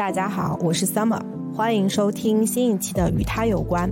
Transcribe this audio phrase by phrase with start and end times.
[0.00, 1.20] 大家好，我是 Summer，
[1.54, 3.86] 欢迎收听新一期的《与他有关》。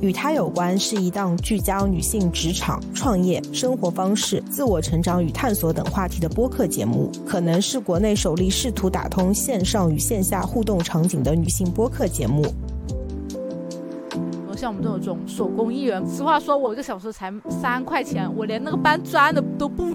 [0.00, 12.44] 与他有关是一档聚焦女性职场、创业、生活方式、自我成长与探索等话题的播客节目，可能是国内首例试图打通线上与线下互动场景的女性播客节目。
[14.56, 19.94] 像我们这种手工艺人，实话说，我一个小时才三块钱，我连那个搬砖的都不。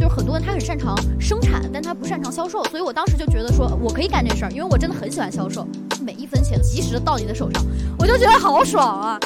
[0.00, 5.68] 就是很多人他很擅长生产，但他不擅长销售，所以我当时就觉得说我可以干这事儿，因为我真的很喜欢销售，
[6.02, 7.62] 每一分钱及时的到你的手上，
[7.98, 9.20] 我就觉得好爽啊。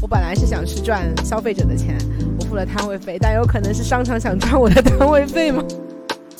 [0.00, 1.98] 我本来是想去赚消费者的钱，
[2.38, 5.64] 我付了摊位费，但有可能是商场想赚我的摊位费吗？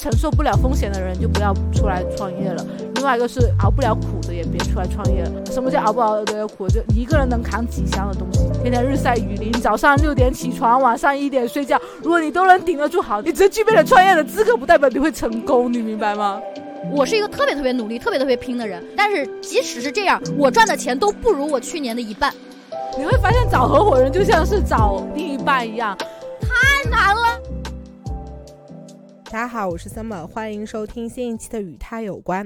[0.01, 2.65] 承受不了风险的人就不要出来创业了。
[2.95, 5.45] 另外一个是熬不了苦的也别出来创业了。
[5.53, 6.67] 什么叫熬不熬得了苦？
[6.67, 11.79] 就一个人能扛几箱的东西，天天日晒雨淋，早上六点起床，晚上一点睡觉。
[12.03, 16.41] 如果你都能顶得住，好，你只具备了创业的资格，不代表你会成功，你明白吗？
[16.91, 22.33] 我是一个特别特别努力、特别特别拼的人，但是即使是这样，我赚的钱都不如我去年的一半。
[22.99, 25.95] 你会发现找合伙人就像是找另一半一样，
[26.41, 27.50] 太难了。
[29.31, 32.45] 大家好，我是 Summer，欢迎收听新一期的《与他有关》。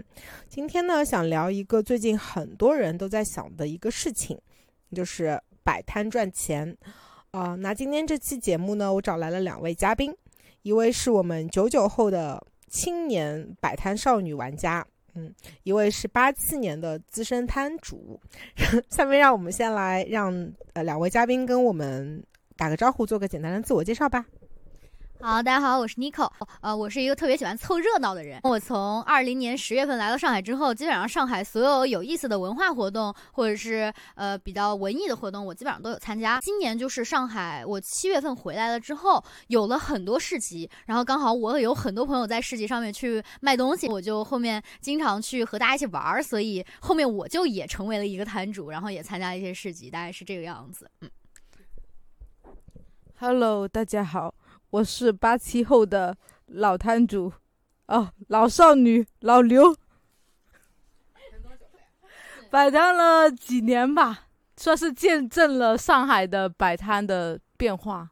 [0.51, 4.39] 今天呢，想聊一个最近很多人都在想的一个事情，
[4.95, 6.77] 就是摆摊赚钱。
[7.31, 10.15] 啊，那今天这期节目呢，我找来了两位嘉宾，
[10.61, 14.87] 一位是我们九九后的青年摆摊少女玩家。
[15.15, 18.21] 嗯，一位是八七年的资深摊主，
[18.91, 22.23] 下面让我们先来让呃两位嘉宾跟我们
[22.59, 24.27] 打个招呼，做个简单的自我介绍吧。
[25.27, 26.31] 好，大家好，我是 Nico，
[26.61, 28.39] 呃，我是一个特别喜欢凑热闹的人。
[28.43, 36.39] 我从二零年十月份来到上海之后，基本上上海所有有意思的文化活动，或者是呃比较文艺的活动，我基本上都有参加。
[36.41, 50.91] 今年就是上海，我七月份回来了之后，有了很多市集，然后刚好我有很多朋友在市集上面去卖东西，我就后面经常去和大家一起玩儿，所以后面我就也成为了一个摊主，然后也参加了一些市集，大概是这个样子。
[51.01, 51.11] 嗯
[53.19, 54.35] ，Hello，大家好。
[54.75, 57.33] 我是八七后的老摊主，
[57.87, 59.73] 哦，老少女老刘，
[62.51, 64.27] 摆摊了几年吧，
[64.57, 68.11] 算是见证了上海的摆摊的变化。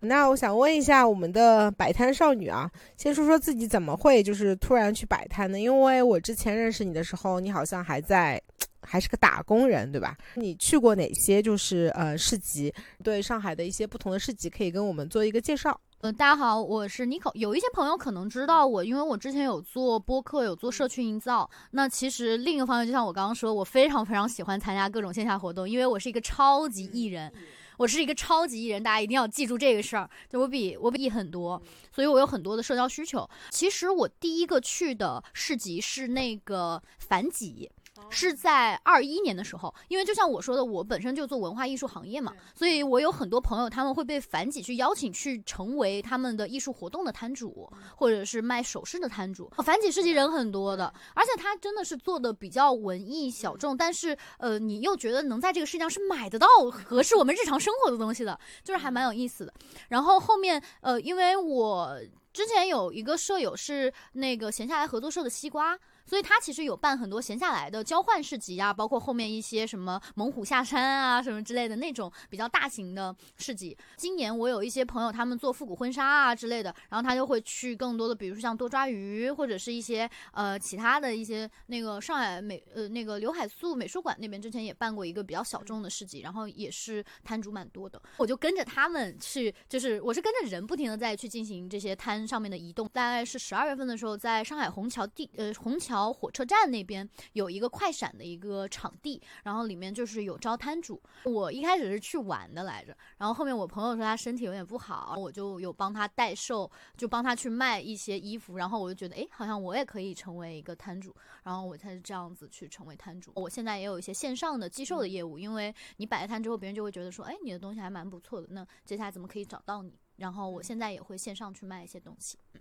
[0.00, 5.60] 那我想问一下我们的摆摊少女啊，先说说自己怎么会就是突然去摆摊呢？
[5.60, 8.42] 因为我之前认识你的时候，你好像还在。
[8.82, 10.16] 还是个打工人，对吧？
[10.34, 12.72] 你去过哪些就是呃市集？
[13.02, 15.78] 对上海的一些不同的市集，可以跟我们做一个介绍。
[16.00, 17.30] 呃，大家好，我是 Nico。
[17.34, 21.48] 有一些朋友可能知道我，因为我之前有做播客，有做社区营造。
[21.72, 27.30] 那其实另一个方面，就像我刚刚说，我非常非常喜欢参加各种线下活动，因为我是一个超级艺人，
[27.76, 30.08] 我是一个超级艺人，大家一定要记住这个事儿。
[30.26, 31.60] 就我比我比很多，
[31.94, 33.28] 所以我有很多的社交需求。
[33.50, 37.70] 其实我第一个去的市集是那个反几。
[38.08, 49.50] 是在二一年的时候，因为就像我说的，我本身就做文化艺术行业嘛，所以我有很多朋友，他们会被反几去邀请去成为他们的艺术活动的摊主，或者是卖首饰的摊主。
[49.58, 59.52] 反几市集人很多的，而且他真的是做的比较文艺小众，但是呃，你又觉得能在这个世界上是买得到合适我们日常生活的东西的，就是还蛮有意思的。
[59.88, 61.98] 然后后面呃，因为我
[62.32, 65.78] 之前有一个舍友是那个闲下来合作社的西瓜。
[66.10, 73.78] 所以他其实有办很多闲下来的交换市集啊，包括后面一些什么猛虎下山啊什么之类的那种比较大型的市集。
[73.96, 92.90] 今年我有一些朋友，他们做复古婚纱啊之类的，然后他就会去更多的，比如说像多抓鱼或者是一些呃其他的一些那个上海美呃那个刘海粟美术馆那边之前也办过一个比较小众的市集，然后也是摊主蛮多的，我就跟着他们去，就是我是跟着人不停的在去进行这些摊上面的移动。
[92.92, 95.99] 大概是十二月份的时候，在上海虹桥地呃虹桥。
[96.00, 101.00] 桥火车站那边有一个快闪的一个场地，然后里面就是有招摊主。
[101.24, 108.56] 我一开始是去玩的来着，然后后面我朋友说他身体有点不好，我就有帮他代售，就帮他去卖一些衣服。
[108.56, 113.32] 然后我就觉得，哎，好像我也可以成为一个摊主，然后我才是这样子去成为摊主。
[113.36, 119.98] 我现在也有一些线上的寄售的业务，因为你摆了摊之后，别人就会觉得说，哎，你的东西还蛮不错的，那接下来怎么可以找到你？
[120.16, 122.38] 然后我现在也会线上去卖一些东西。
[122.54, 122.60] 嗯，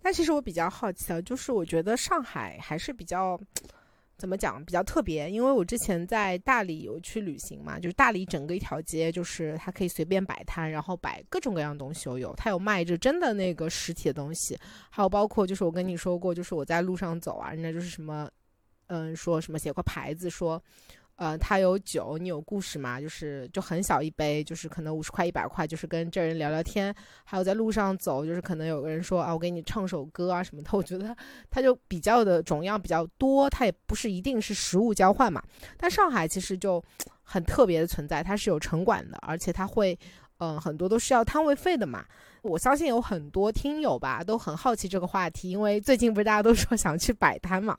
[0.00, 3.38] 那其实我比较好奇啊，就是我觉得上海还是比较
[4.16, 14.58] 怎么讲比较特别，因为我之前在大理有去旅行嘛，就是大理整个一条街，就是它可以随便摆摊，然后摆各种各样东西都有，它有卖着真的那个实体的东西，
[14.90, 18.30] 还有包括就是我跟你说过，就是我在路上走啊，人家就是什么，
[18.86, 20.62] 嗯，说什么写块牌子说。
[21.16, 23.00] 呃，他有酒，你有故事嘛？
[23.00, 26.92] 就是就很小一杯，就是可能五十块、一百块，就是跟这人聊聊天。
[27.24, 30.70] 还有在路上走，就是可能有个人说啊，我给你唱首歌啊什么的。
[30.72, 31.14] 我觉得
[31.50, 35.40] 他就比较的种样比较多，他也不是一定是实物交换嘛。
[35.76, 36.82] 但上海其实就
[37.22, 39.96] 很特别的存在，它是有城管的，而且它会，
[40.38, 42.04] 嗯，很多都是要摊位费的嘛。
[42.42, 47.76] 我相信有很多听友吧都很好奇这个话题，因为最近不是大家都说想去摆摊嘛。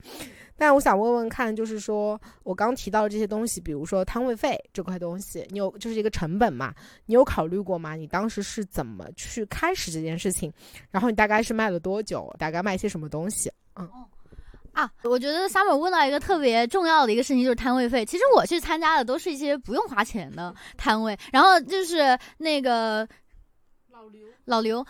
[0.56, 6.74] 但我想问问看，就是说我刚提到的这些东西，比如说摊位费这块东西，你有就是一个成本嘛？
[7.08, 7.96] 你有考虑过吗？
[7.96, 10.52] 你当时是怎么去开始这件事情？
[10.92, 12.34] 然后你大概是卖了多久？
[12.38, 13.52] 大概卖些什么东西？
[13.76, 13.90] 嗯。
[14.72, 18.06] 啊，我觉得 Summer 问到一个特别重要的一个事情，就是摊位费。
[18.06, 23.08] 其实我去参加的都是一些不用花钱的摊位，然后就是那个。
[23.92, 24.22] 老刘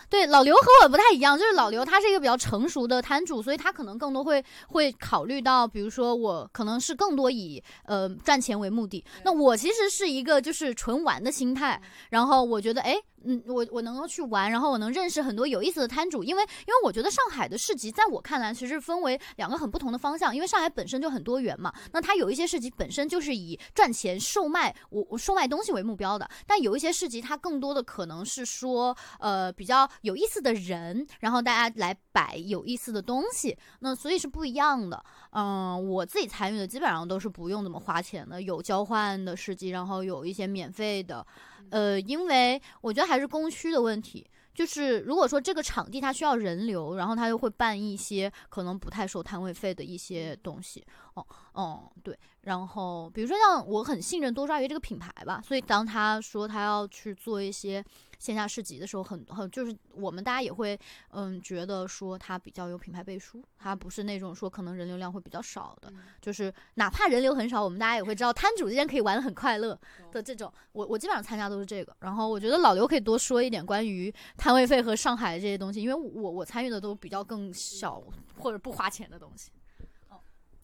[0.08, 9.04] 对老刘和我不太一样，就是老刘他是一个比较成熟的摊主，所以他可能更多会会考虑到，比如说我可能是更多以呃赚钱为目的。
[9.24, 11.80] 那我其实是一个就是纯玩的心态，
[12.10, 12.96] 然后我觉得哎。
[13.26, 35.04] 嗯，我我能够去玩，然后我能认识很多有意思的摊主，因为因为我觉得上海的市集在我看来其实分为两个很不同的方向，因为上海本身就很多元嘛，那它有一些市集本身就是以赚钱售卖我我售卖东西为目标的，但有一些市集它更多的可能是说呃比较有意思的人，然后大家来摆有意思的东西，那所以是不一样的。
[35.30, 41.26] 嗯，我自己参与的基本上都是不用怎么花钱的，有交换的市集，然后有一些免费的。
[41.70, 44.24] 呃，因为我觉得还是供需的问题，
[44.54, 57.82] 就是如果说这个场地它需要人流，然后他又会办一些可能不太收摊位费的一些东西，哦，哦，对，然后比如说像我很信任多抓鱼这个品牌吧，所以当他说他要去做一些。
[58.18, 60.78] 线下市集的时候，很很就是我们大家也会，
[61.10, 69.78] 嗯，觉得说它比较有品牌背书，它不是那种说可能人流量会比较少的，就是哪怕人流很少，我们大家也会知道摊主之间可以玩的很快乐
[70.10, 70.52] 的这种。
[70.72, 78.02] 我我基本上参加都是这个，然后我觉得老刘可以多说一点关于摊位费和上海这些东西，因为我我参与的都比较更小
[78.38, 79.50] 或者不花钱的东西。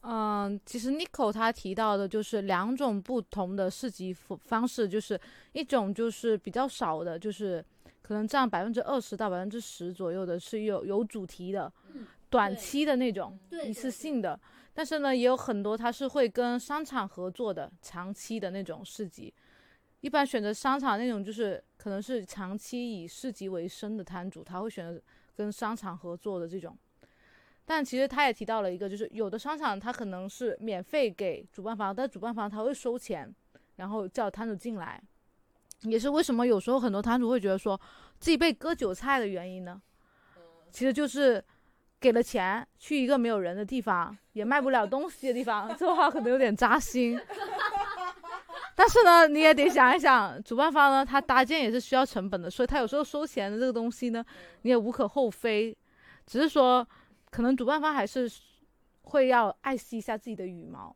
[0.02, 5.20] 嗯，其实 Nico 他提到的就是两种不同的市集方式，就是
[5.52, 7.62] 一种就是比较少的，就是
[8.00, 11.70] 可能占百分之二十到百分之十左右的，是有有主题的，
[12.30, 14.40] 短期的那种，一次性的。
[14.72, 19.32] 但是呢，也有很多他是会跟商场合作的，长期的那种市集。
[20.00, 25.02] 一般选择商场那种，就是可能是长期以市集为生的摊主，他会选择
[25.36, 26.74] 跟商场合作的这种。
[27.72, 33.32] 但其实他也提到了一个，就是有的商场他可能是免费给主办方，但主办方他会收钱，
[33.76, 35.00] 然后叫摊主进来，
[35.82, 37.80] 也是为什么有时候很多摊主会觉得说
[38.18, 39.80] 自己被割韭菜的原因呢？
[40.72, 41.40] 其实就是
[42.00, 47.16] 给了钱去一个没有人的地方，也卖不了东西的地方，这话可能有点扎心。
[48.74, 54.24] 但是呢，你也得想一想，主办方呢他搭建也是需要成本的，所以他有时候收钱的这个东西呢，
[54.62, 55.72] 你也无可厚非，
[56.26, 56.84] 只是说。
[57.30, 58.30] 可能主办方还是
[59.02, 60.94] 会要爱惜一下自己的羽毛，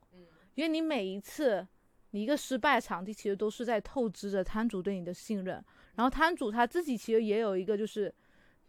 [0.54, 1.66] 因为你每一次
[2.10, 5.64] 你一个失败场地，其实都是在透支着摊主对你的信任。
[5.94, 8.12] 然后摊主他自己其实也有一个，就是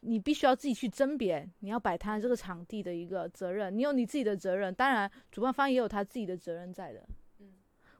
[0.02, 7.08] 你必须要自己去甄别你要摆摊这个场地的一个责任，你有你自己的责任，当然主办方也有他自己的责任在的。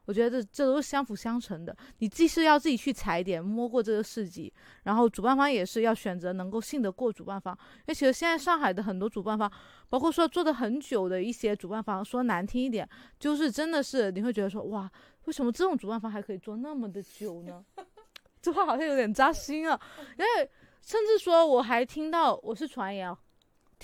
[0.06, 1.76] 我觉得这这都是相辅相成的。
[1.98, 4.52] 你既是要自己去踩点摸过这个市集，
[4.84, 7.56] 然后主办方也是要选择能够信得过主办方。
[7.80, 9.50] 因为其实现在上海的很多主办方，
[9.88, 14.90] 包括说做的很久的一些主办方，说难听一点，就是真的是你会觉得说哇，
[15.24, 17.64] 为什么这种主办方还可以做那么的久呢？
[18.40, 19.78] 这话好像有点扎心啊。
[20.18, 23.12] 因为甚至说我还听到我是传言。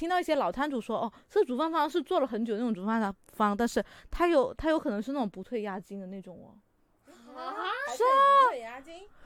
[0.03, 3.81] 听到一些老摊主说，哦，这煮饭方是做了很久那种主办方，但是
[4.11, 6.59] 他有他有可能是那种不退押金的那种哦。
[7.37, 7.63] 啊？
[7.97, 8.83] 是啊，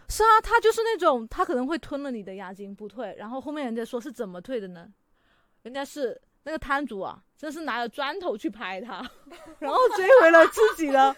[0.06, 4.87] 是啊，他就是那种他可能会吞了你的押金不退，然后后面人家说是怎么退的呢？
[5.62, 9.02] 人家是那个摊主啊，真是拿着砖头去拍他，
[9.59, 11.16] 然后追回了自己的，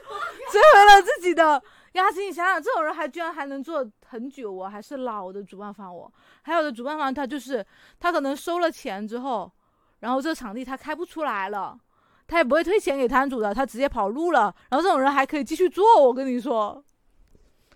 [0.52, 1.60] 追回了自己的。
[1.94, 6.10] 押金，你想想，这种人还居然还能做很久哦，还是老的主办方哦。
[6.42, 7.64] 还有的主办方，他就是
[8.00, 9.50] 他可能收了钱之后，
[10.00, 11.78] 然后这个场地他开不出来了，
[12.26, 14.54] 他也不会退钱给摊主的，他直接跑路了。
[14.70, 16.82] 然后这种人还可以继续做，我跟你说，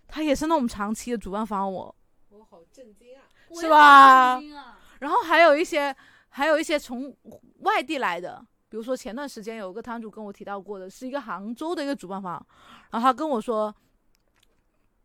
[0.08, 1.94] 他也是那种长期的主办方，我
[2.30, 3.20] 我好震惊啊，
[3.54, 4.40] 是吧？
[5.00, 5.94] 然后还有一些，
[6.30, 7.14] 还有一些从
[7.60, 12.44] 外地来的，比如说前段时间有个摊主跟我提到过的，是一个杭州的一个主办方，
[12.90, 13.74] 然后他跟我说。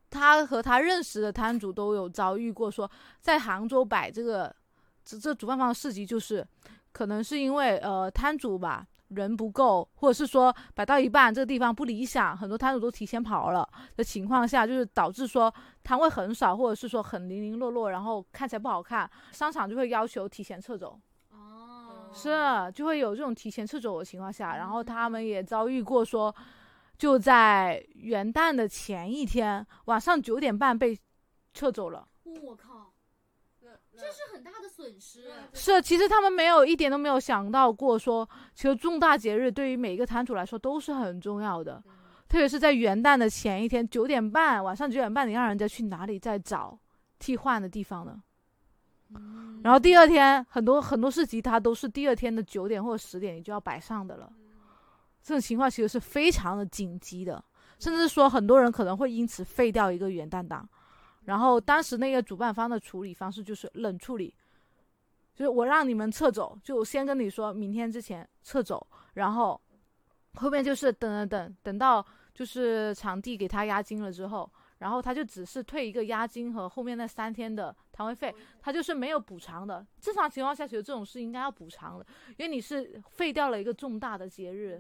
[0.10, 4.54] 他和他认识的摊主都有遭遇过，说在杭州摆这个
[5.04, 6.46] 这这主办方的市集，就是
[6.92, 21.00] 可能是因为呃摊主吧人不够，或者是说摆到一半这个地方不理想，很多摊主都提前跑了的情况下，就是导致说摊位很少，或者是说很零零落落，然后看起来不好看，商场就会要求提前撤走。
[21.32, 26.34] 哦，是，就会有这种提前撤走的情况下，然后他们也遭遇过说，
[26.98, 30.98] 就在元旦的前一天晚上九点半被
[31.54, 32.08] 撤走了。
[32.24, 32.94] 我靠，
[33.92, 35.32] 这是很大的损失。
[35.54, 41.84] 是，其实他们没有一点都没有想到过说，其实重大节日对于每一个摊主来说都是很重要的，
[42.28, 46.78] 特别是在元旦的前一天九点半，晚上九点半，你让人家去哪里再找
[47.20, 48.22] 替换的地方呢？
[49.64, 54.32] 然后第二天很多很多市集，它都是第二天的九点或者十点你就要摆上的了。
[55.28, 57.44] 这种情况其实是非常的紧急的，
[57.80, 60.66] 甚至说很多人可能会因此废掉一个元旦档。
[61.26, 64.34] 然后当时那个主办方的处理方式就是冷处理，
[65.36, 69.60] 就是我让你们撤走，就先跟你说明天之前撤走，然后
[70.36, 74.50] 后面就是等等等等到就是场地给他押金了之后。
[74.78, 79.84] 然后他就只是退一个押金和后面那三天的摊位费，他就是没有补偿的。
[80.00, 82.06] 正常情况下，其实这种是应该要补偿的，
[82.38, 84.80] 因为你是废掉了一个重大的节日，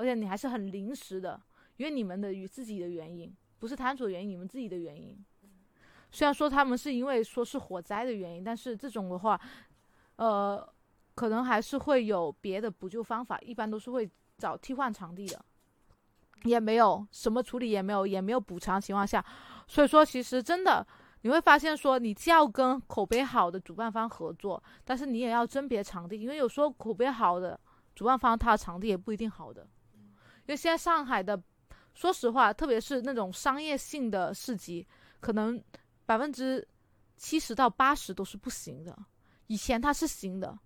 [0.00, 1.40] 而且你还是很临时的，
[1.76, 5.16] 因为你们的与自己的原因，不是摊主的原因，你们自己的原因。
[6.10, 9.40] 虽然说他们是因为说是火灾的原因，但是这种的话，
[10.16, 10.66] 呃，
[11.14, 15.44] 可能还是会有别的补救方法，一般都是会找替换场地的。
[16.44, 19.22] 也没有什么处理，也没有，也没有补偿情况下，
[19.66, 20.86] 所以说其实真的
[21.20, 27.60] 你会发现说，你既要跟口碑好的主办方合作，但是你也要甄别场地，因为有时候口碑好的
[27.94, 29.68] 主办方他的场地也不一定好的，
[30.50, 31.40] 因为现在上海的，
[31.94, 34.84] 说实话，特别是那种商业性的市集，
[35.20, 35.62] 可能
[36.04, 36.66] 百分之
[37.16, 38.98] 七十到八十都是不行的，
[39.46, 40.58] 以前它是行的，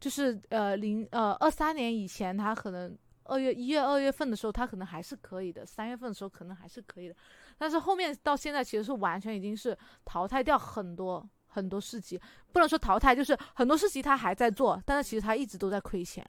[0.00, 2.98] 就是呃零呃二三年以前它可能。
[3.24, 7.14] 二月一月二月份的时候，它可能还是可以的；三月份的时候可能还是可以的，
[7.56, 12.20] 但是后面到现在其实是完全已经是淘汰掉很多很多市集，
[12.52, 16.26] 不能说淘汰，就是很多市集他还在做，但是其实他一直都在亏钱，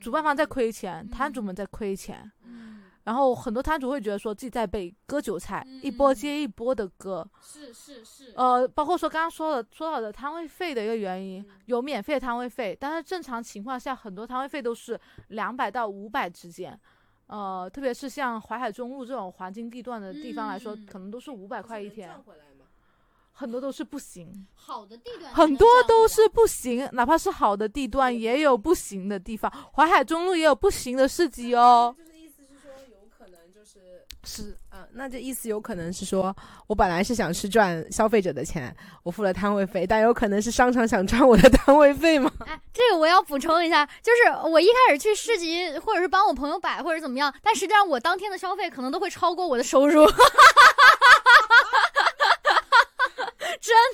[0.00, 2.30] 主办方在亏钱，摊主们在亏钱。
[3.04, 7.26] 然后很多摊主会觉得说自己在被割韭菜，一波接一波的割。
[7.40, 8.34] 是是是。
[8.36, 16.78] 呃，包括说刚刚说的说到的摊位费的一个原因，有免费摊位费，但是正常情况下很多摊位费都是两百到五百之间。
[17.28, 22.10] 呃，特别是像淮海中路这种黄金地段的地方来说，可能都是五百块一天。
[23.38, 24.46] 很多都是不行。
[24.52, 25.32] 好的地段。
[25.32, 29.52] 很多都是不行，哪怕是好的地段也有不行的地方。
[29.72, 31.94] 淮海中路也有不行的市集哦。
[31.96, 36.34] 就是意思是说，有可能就是是，嗯，那这意思有可能是说，
[36.66, 42.28] 我本来是想去赚消费者的钱，我付了摊位费，但有可能是商场想赚我的摊位费吗？
[42.44, 50.04] 哎，这个我要补充一下，就是我一开始去市集，或者是帮我朋友摆，或者怎么样，但实际上我当天的消费可能都会超过我的收入。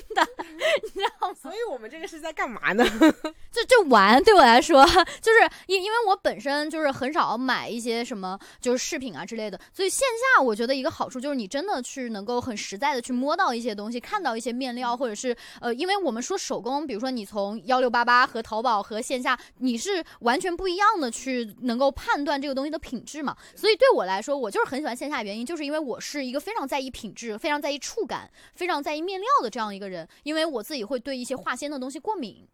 [0.07, 0.27] 真的，
[0.83, 1.33] 你知道吗？
[1.33, 2.83] 所以我们这个是在干嘛呢？
[3.51, 4.85] 就就玩，对我来说，
[5.21, 23.35] 就是因因为我本身就是很少买一些什么就是饰品啊之类的，所以线下我觉得一个好处就是你真的去能够很实在的去摸到一些东西，看到一些面料，或者是呃，因为我们说手工，比如说你从幺六八八和淘宝和线下，你是完全不一样的去能够判断这个东西的品质嘛。
[23.55, 32.47] 所以对我来说，我就是很喜欢线下，原因就是因为我是一个非常在意品质、非常在意触感、非常在意面料的这样一个人，因为我自己会对一些化纤的东西过敏。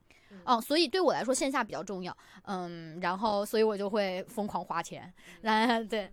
[0.45, 6.09] 哦，所以对我来说线下比较重要，嗯，然后所以我就会疯狂花钱，来 对，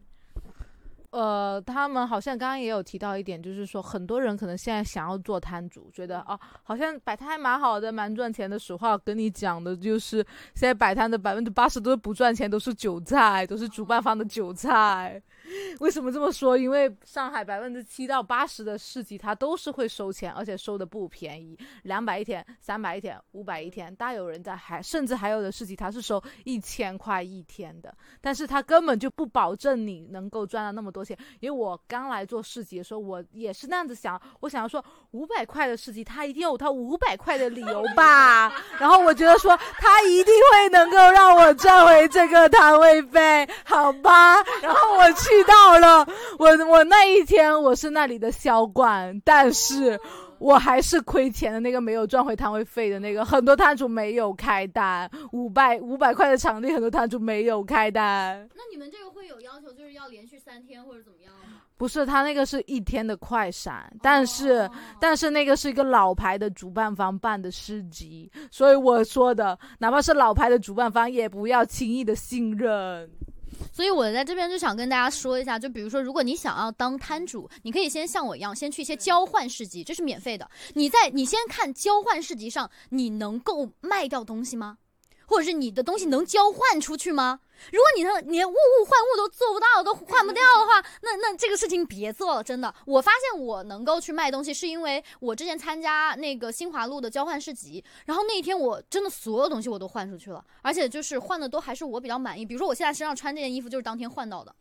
[1.10, 8.58] 呃，他们好像刚刚也有提到一点，就是说很多人可能现在想要做摊主，觉得哦，好像摆摊还蛮好的，蛮赚钱的。
[8.58, 10.16] 实话跟你讲的就是，
[10.52, 15.22] 现在摆摊的百分之八十都是不赚钱，都是韭菜，都是主办方的韭菜。
[15.80, 16.56] 为什么这么说？
[16.56, 31.16] 因为上海百分之七到八十的市集，它都是会收钱，而且收的不便宜，两百一天、三百一天、五百一天，大有人在，还甚至还有的市集，它是收一千块一天的，但是它根本就不保证你能够赚到那么多钱。
[31.40, 45.37] 因为我刚来做市集的时候，我也是那样子想，我想要说五百块的市集，它一定有它五百块的理由吧， 然后我觉得说它一定会能够让我赚回这个摊位费，好吧，然后我去。
[45.38, 46.06] 遇到了
[46.38, 49.98] 我，我那一天我是那里的销冠，但是
[50.38, 53.24] 我还是亏钱的那个，没有赚回摊位费的那个。
[53.24, 58.48] 很多摊主没有开单，五百五百块的场地，很多摊主没有开单。
[58.54, 61.60] 那你们这个会有要求，就是要连续三天或者怎么样吗？
[61.76, 64.68] 不是，他那个是一天的快闪，但是、
[65.00, 73.08] 但是那个是一个老牌的主办方办的市集，所以我说的，哪怕是老牌的主办方，也不要轻易的信任。
[73.72, 80.50] 所以我在这边就想跟大家说一下，就比如说，如果你想要当摊主，你可以先像我一样，先去一些交换市集，这是免费的。
[80.74, 84.78] 你在你先看交换市集上，你能够卖掉东西吗？
[85.26, 87.40] 或者是你的东西能交换出去吗？
[87.72, 92.74] 如果你的连物物换物都做不到，都换不掉的话，那那这个事情别做了，真的。
[92.86, 102.44] 我发现我能够去卖东西，是因为我之前参加那个新华路的交换市集，然后那一天我真的所有东西我都换出去了，而且就是换的都还是我比较满意。
[102.44, 104.54] 比如说我现在身上穿这件衣服就是当天换到的，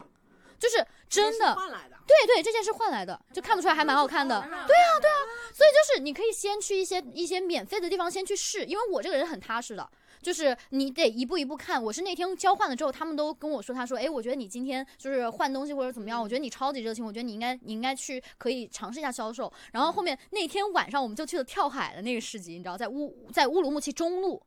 [0.60, 1.56] 就是真的。
[1.56, 1.96] 换来的。
[2.08, 4.40] 对对，这件是换来的，就看不出来还蛮好看的。
[4.40, 5.20] 对啊，对啊，
[5.54, 9.88] 所以就是你可以先去一些一些免费的地方先去试，因为我这个人很踏实的。
[10.22, 11.82] 就是你得一步一步看。
[11.82, 19.52] 我是那天交换了之后，他们都跟我说，他说，哎，我觉得你今天就是换东西或者怎么样，我觉得你超级热情，我觉得你应该你应该去可以尝试一下销售。
[19.72, 24.42] 然后后面那天晚上我们就去了跳海的那个市集，你知道，在乌在乌鲁木齐中路。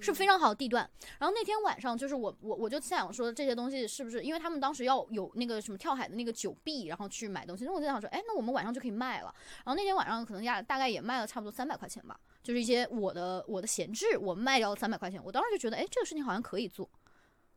[0.00, 9.34] 是非常好的地段，然后那天晚上就是我我我就想说这些东西是不是，因为他们当时要有那个什么跳海的那个酒币，然后去买东西，那我就想说，哎，那我们晚上就可以卖了。
[9.64, 15.20] 然后那天晚上可能大大概也卖了差不多三百块钱吧，就是一些我的我的闲置，我卖掉了三百块钱。
[15.24, 16.88] 我当时就觉得，哎，这个事情好像可以做，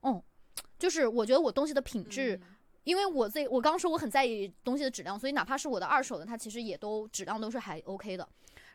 [0.01, 0.24] 嗯，
[0.79, 2.39] 就是我觉得我东西的品质，
[2.86, 8.27] 因为我自己我刚刚说我很在意东西的质量，所以哪怕是我的二手的，它其实也都质量都是还 OK 的，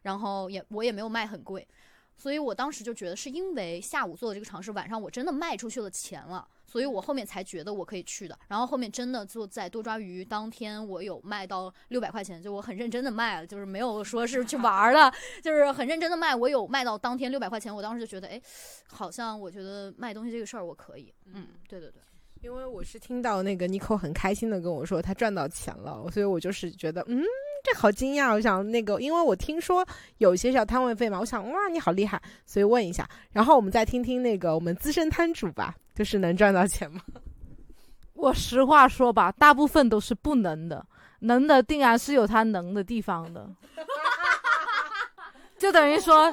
[0.03, 1.67] 然后也我也没有卖很贵。
[2.19, 8.39] 所以我当时就觉得，是因为下午做的这个尝试，晚上我真的卖出去了钱了，所以我后面才觉得我可以去的。
[8.49, 15.13] 然后后面真的就在多抓鱼当天，我有卖到六百块钱，就我很认真的卖了，就是没有说是去玩了，
[15.43, 16.35] 就是很认真的卖。
[16.35, 18.41] 我有卖到当天六百块钱，我当时就觉得，哎，
[18.89, 21.13] 好像我觉得卖东西这个事儿我可以。
[21.27, 22.01] 嗯，对对对。
[22.41, 27.23] 因为我是听到那个 Nico 很开心的跟我说他赚到钱了，所以我就是觉得，嗯，
[27.63, 28.33] 这好惊讶。
[28.33, 29.87] 我想那个，因为我听说
[30.19, 33.09] 有些要摊位费嘛，我想哇，你好厉害，所以问一下。
[33.31, 37.01] 然后我们再听听那个我们资深摊主吧，就是能赚到钱吗？
[38.15, 40.87] 我实话说吧，大部分都是不能的，
[41.21, 43.49] 能的定然是有他能的地方的，
[45.59, 46.33] 就等于说。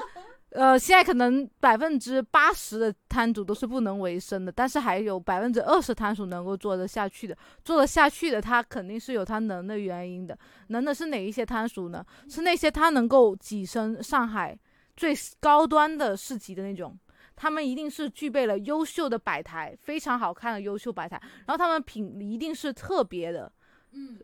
[0.50, 10.36] 呃，现在可能百分之八十的摊主都是不能为生的，但是还有百分之二十摊主能够做得下去的，做得下去的，他肯定是有他能的原因的。
[10.68, 12.04] 能的是哪一些摊主呢？
[12.28, 14.58] 是那些他能够跻身上海
[14.96, 16.98] 最高端的市集的那种，
[17.36, 23.52] 他们一定是具备了优秀的摆台，非常好看的优秀摆台，然后他们品一定是特别的，
[23.92, 24.18] 嗯。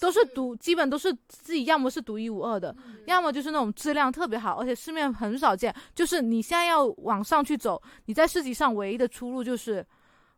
[0.00, 2.74] 都是独，基本都是自己，要么是独一无二的，
[3.06, 5.74] 要么就是那种质量特别好，而且市面很少见。
[5.94, 9.86] 就是你现在要往上去走，你在市集上唯一的出路就是，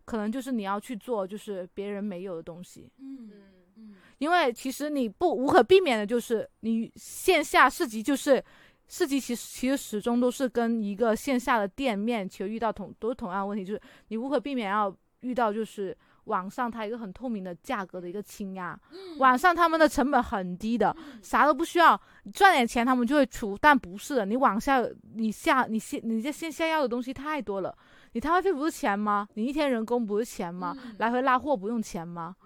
[0.05, 2.90] 可能就是你要去做就是别人没有的东西。
[2.98, 3.31] 嗯
[3.76, 8.42] 嗯，因为其实你不无可避免的就是你线下市集就是
[8.88, 15.96] 市集，其实其实始终都是跟一个线下的店面其实遇到同都是同样的问题，就是你无可避免要遇到就是。
[16.24, 18.78] 网上它一个很透明的价格的一个倾压，
[19.18, 22.00] 网上他们的成本很低的，啥都不需要，
[22.33, 27.74] 赚点钱他们就会出，但不是的，你网下你下你线你在线下要的东西太多了，
[28.12, 29.26] 你摊位费不是钱吗？
[29.35, 30.76] 你一天人工不是钱吗？
[30.98, 32.37] 来回拉货不用钱吗？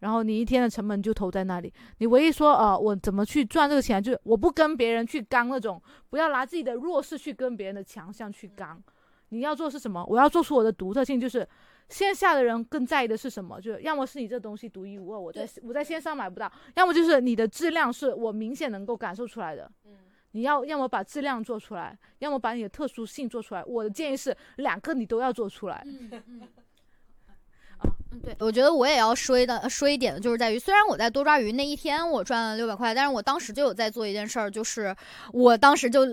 [0.00, 8.80] 然后你一天的成本就投在那里，你唯一说呃我怎么去赚这个钱，就是我不跟别人去刚那种，不要拿自己的弱势去跟别人的强项去刚，
[9.30, 10.04] 你要做是什么？
[10.08, 11.46] 我要做出我的独特性，就是。
[11.88, 13.60] 线下的人更在意的是什么？
[13.60, 19.70] 就是要么是你这东西独一无二，我在我在线上买不到；要么就是你的质量是我明显能够感受出来的。
[19.84, 19.96] 嗯，
[20.32, 23.64] 你要要么把质量做出来，要么把你的特殊性做出来。
[23.64, 25.82] 我的建议是两个你都要做出来。
[25.86, 26.42] 嗯嗯。
[27.84, 34.94] 嗯，对，我觉得我也要说一的说一点的，就是在于，虽然我在多抓鱼那一天我赚了六百块，但是我当时就有在做一件事儿，就是
[35.32, 36.06] 我当时就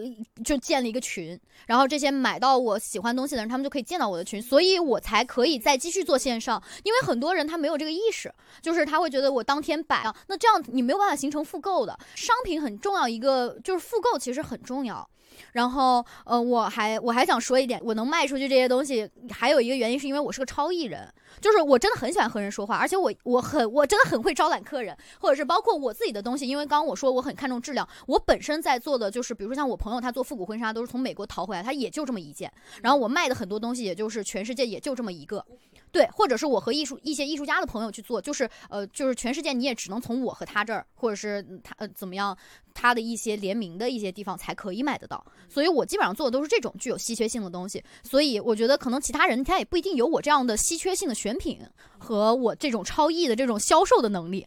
[0.43, 15.07] 就建了一个群，然后这些买到我喜欢东西的人，他们就可以见到我的群，所以我才可以再继续做线上，因为很多人他没有这个意识，就是他会觉得我当天摆啊，那这样你没有办法形成复购的，商品很重要，一个就是复购其实很重要。
[15.51, 35.45] 然后，呃，我还我还想说一点，我能卖出去这些东西，还有一个原因是因为我是个超艺人，就是我真的很喜欢和人说话，而且我我很我真的很会招揽客人，或者是包括我自己的东西，因为刚刚我说我很看重质量，我本身在做的就是，比如说像我朋友他做复古婚纱都是从美国淘回来，他也就这么一件，然后我卖的很多东西也就是全世界也就这么一个。
[35.91, 42.37] 对，或者是我和艺术一些艺术家的朋友去做，就是呃，就是全世界你也只能从我和他这儿，或者是他呃怎么样，
[42.73, 45.25] 他的一些联名的一些地方才可以买得到。
[45.47, 47.81] 所以我基本上做的都是这种具有稀缺性的东西。
[48.03, 51.59] 所以我觉得可能其他人他也不一定有我这样的稀缺性的选品
[51.97, 54.45] 和我这种超异的这种销售的能力。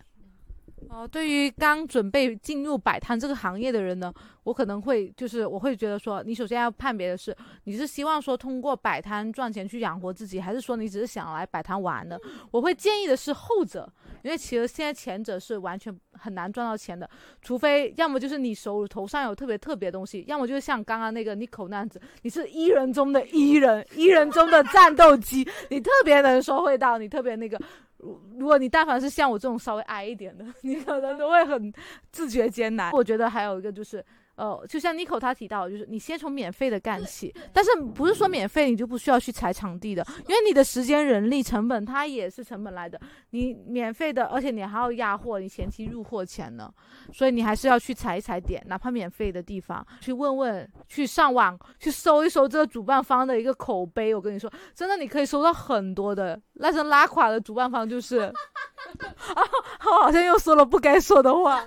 [0.90, 4.12] 哦，对于刚准备进入摆摊这个行业的人呢，
[4.44, 12.18] 我可能会就是我会觉得说，你首先要判别的是，你是希望说通过摆摊赚钱去养活自己，还是说你只是想来摆摊玩的？
[12.50, 13.86] 我会建议的是后者，
[14.22, 17.08] 因为其实现在前者是完全很难赚到钱的，
[17.42, 27.60] 除非要么就是你手头上有特别特别东西，要么就是像刚刚那个 Nico 那样子，你是一人中的一人，一人中的战斗机，你特别能说会道，你特别那个。
[27.98, 31.72] 如如果你但凡是像我这种稍微矮一点的， 你可能都会很
[32.10, 32.90] 自觉艰难。
[32.92, 34.04] 我觉得还有一个就是。
[34.38, 43.00] 呃，就像 Nico 他提到，就是你先从免费的干起，但是不是说免费你就不需要去踩场地的，因为你的时间、人力成本它也是成本来的。
[43.30, 46.72] 你免费的，而且你还要压货，你前期入货钱呢，
[47.12, 54.14] 所以你还是要去踩一踩点，哪怕免费的地方去问问，去上网去搜一搜这个主办方的一个口碑。
[54.14, 58.18] 我跟你说，真的你可以搜到很多的那些拉垮的主办方，就是
[59.34, 59.42] 啊，
[59.84, 61.66] 我好像又说了不该说的话，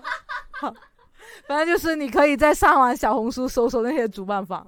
[0.53, 0.73] 好。
[1.47, 4.65] 反正就是你可以在上完小红书搜搜那些主办方。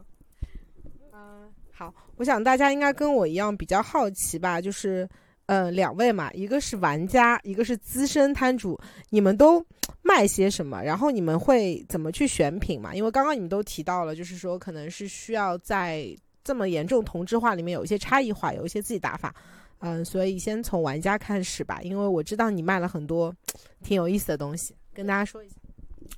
[1.14, 5.08] 嗯，好，我想大家应该跟我一样比较好奇吧，就是，
[5.46, 9.66] 呃，两位嘛，一个是玩家，一个是资深摊主，你们都
[10.02, 10.82] 卖些什么？
[10.84, 12.94] 然后你们会怎么去选品嘛？
[12.94, 16.06] 因为刚刚你们都提到了，就是说可能是需要在
[16.44, 19.34] 这么严重同质化里面有一些差异化，有一些自己打法。
[19.80, 23.34] 嗯，所以先从玩家开始吧，因为我知道你卖了很多
[23.84, 25.56] 挺有意思的东西，跟大家说一下。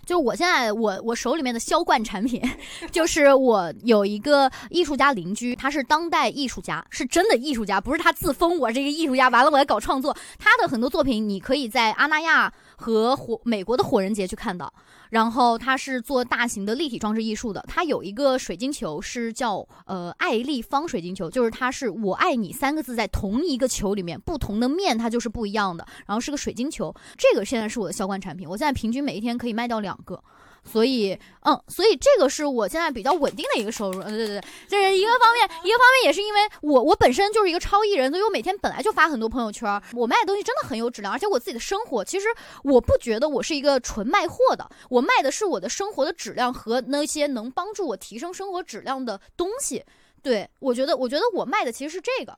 [0.05, 2.41] 就我现在我我手里面的销冠产品，
[2.91, 10.15] 就是我有一个艺术家邻居，他是当代艺术家，是真的艺术家，不是他自封我这个艺术家，完了我来搞创作。
[10.37, 14.71] 他的很多作品你可以在阿那亚和火美国的火人节去看的。
[15.11, 30.21] 然后他是做大型的立体装置艺术的，他有一个水晶球是叫呃爱立方水晶球，就是它是我爱你三个字在同一个球里面，不同的面它就是不一样的，然后是个水晶球，这个现在是我的销冠产品，我现在平均每一天可以卖掉两个。
[30.65, 34.01] 所以，嗯，所以这个是我现在比较稳定的一个收入。
[34.03, 39.81] 对对对，这是一个方面，一个方面也是因为我我本身就是一个超艺人，所以我每天本来就发很多朋友圈。
[39.93, 42.27] 我卖的东西真的很有质量，而且我自己的生活，其实
[42.63, 49.83] 我不觉得我是一个纯卖货的，我卖的是我的生活的质量和那些能帮助我提升生活质量的东西。
[50.21, 52.35] 对我觉得，我觉得我卖的其实是这个。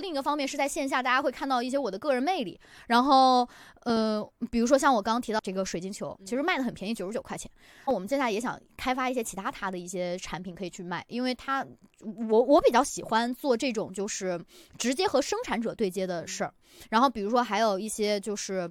[0.00, 2.58] 另一个方面是在线下，大家会看到一些我的个人魅力。
[2.86, 3.48] 然后，
[3.84, 7.50] 呃，比如说像我刚刚提到这个水晶球，其实卖的很便宜，九十九块钱。
[7.86, 11.64] 我们接下来也想开发一些其他它的一些产品可以去卖，因为它，
[12.28, 14.40] 我我比较喜欢做这种就是
[14.78, 16.54] 直接和生产者对接的事儿。
[16.90, 18.70] 然后，比如说还有一些就是，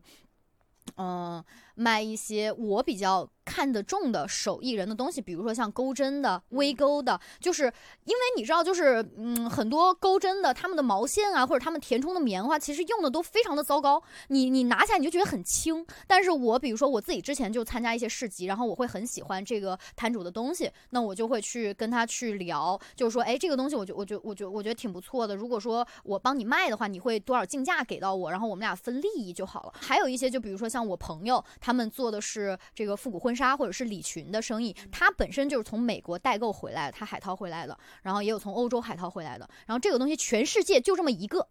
[0.97, 1.43] 嗯。
[1.75, 7.63] 卖一些我比较看得重的手艺人的东西，比如说像钩针的、微钩的，就是
[8.05, 14.01] 因为你知道，就是嗯，很多钩针的他们的毛线啊，或者他们填充的棉花，其实用的都非常的糟糕。
[14.29, 25.35] 你你拿起来你就觉得很轻，但是我比如说我自己之前就参加一些市集，然后我会很喜欢这个摊主的东西，那我就会去跟他去聊，就是说，哎，这个东西我觉我觉我觉我觉得挺不错的。
[25.35, 29.73] 如果说我帮你卖的话，你会多少竞价给到我，然后我们俩分利益就好了。
[29.75, 31.43] 还有一些就比如说像我朋友。
[31.63, 41.47] 他们做的是这个复古婚纱或者是礼裙的生意，他本身就是从美国代购回来的，他海淘回来的，然后也有从欧洲海淘回来的，然后这个东西全世界就这么一个，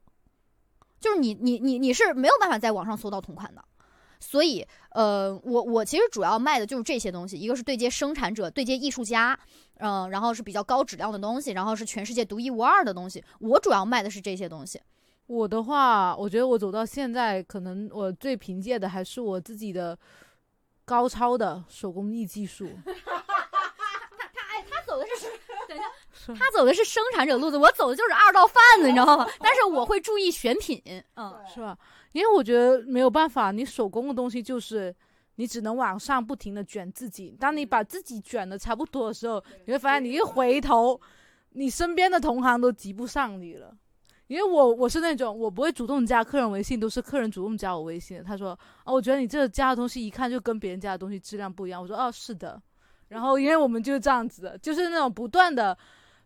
[1.00, 3.64] 就是你你你你是没有办法在网上搜到同款的，
[4.20, 9.38] 所以呃，我我其实主要卖的就是这些东西，一个是对接生产者，对接艺术家，
[9.78, 14.78] 嗯，然后是比较高质量的东西，然后是全世界独一无二的东西，我主要卖的是这些东西。
[15.26, 19.98] 我的话，我觉得我走到现在，可能我最凭借的还是我自己的
[20.84, 22.68] 高超的手工艺技术。
[22.84, 25.26] 他他哎，他走的是
[25.68, 29.26] 等一下，他走的是生产者路子，我走的就是二道贩子，你知道吗？
[29.40, 30.82] 但是我会注意选品，
[31.14, 31.78] 嗯，是吧？
[32.12, 34.94] 因为我觉得没有办法，你手工的东西就是
[35.36, 37.34] 你只能往上不停的卷自己。
[37.40, 41.00] 当你把自己卷的差不多的时候，你会发现你一回头，
[41.50, 43.74] 你身边的同行都及不上你了。
[44.32, 48.24] 因为我我是那种我不会主动加客人微信，都是客人主动加我微信。
[48.24, 52.58] 他说：“哦，我觉得你这个加的东西一看就跟别人家的东西质量不一样。”我说：“哦，是的。”
[53.08, 55.76] 然后因为我们就是这样子的，就是那种不断的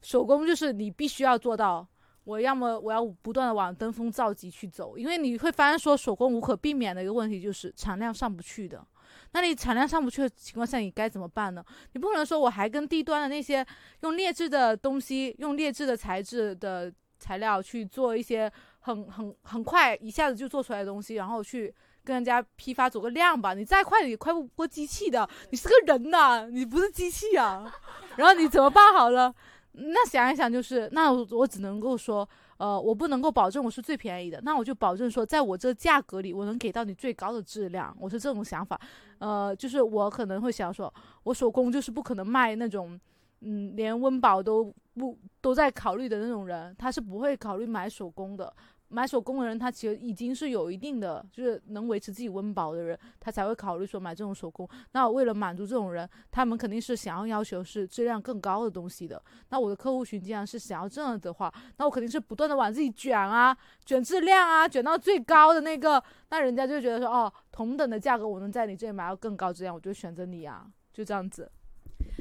[0.03, 1.85] 手工，就是你必须要做到。
[2.23, 8.85] 我要么我要不断的往登峰造极去走，因为你会发现说手工无可避免的一个问题就是产量上不去的。
[9.33, 11.65] 那你产量上不去的情况下，你该怎么办呢？
[11.93, 13.67] 你不可能说我还跟低端的那些
[14.03, 16.93] 用劣质的东西、用劣质的材质的。
[17.27, 23.53] 材料去做一些很很很快一下子就做出来的东西，然后去跟人家批发走个量吧。
[23.53, 27.69] 你再快也快不过机器的，你是个人呐，你不是机器啊。
[28.15, 29.35] 然后你怎么办好了？
[29.73, 32.27] 那想一想，就是那我我只能够说，
[32.59, 37.95] 呃，我不能够保证我是最便宜的，那我就保证说，在我这价格里，我能给到你最高的质量。
[38.01, 38.81] 我是这种想法，
[39.19, 40.93] 呃，就是我可能会想说，
[41.25, 42.99] 我手工就是不可能卖那种，
[43.41, 48.53] 嗯，连温饱都不都在考虑的那种人，他是不会考虑买手工的。
[48.89, 54.67] 买手工的人，他其实已经是有一定的，就是能维持自己温饱的人，他才会考虑说买这种手工。
[54.93, 59.21] 那为了满足这种人，他们肯定是想要要求是质量更高的东西的。
[59.49, 66.01] 那我的客户群既然是想要这样的话，那我肯定是不断的往自己卷啊，卷质量啊，卷到最高的那个。
[66.31, 71.51] 那人家就觉得说，哦，同等的价格，我能在你这里买到更高质量，我就选择你啊，就这样子。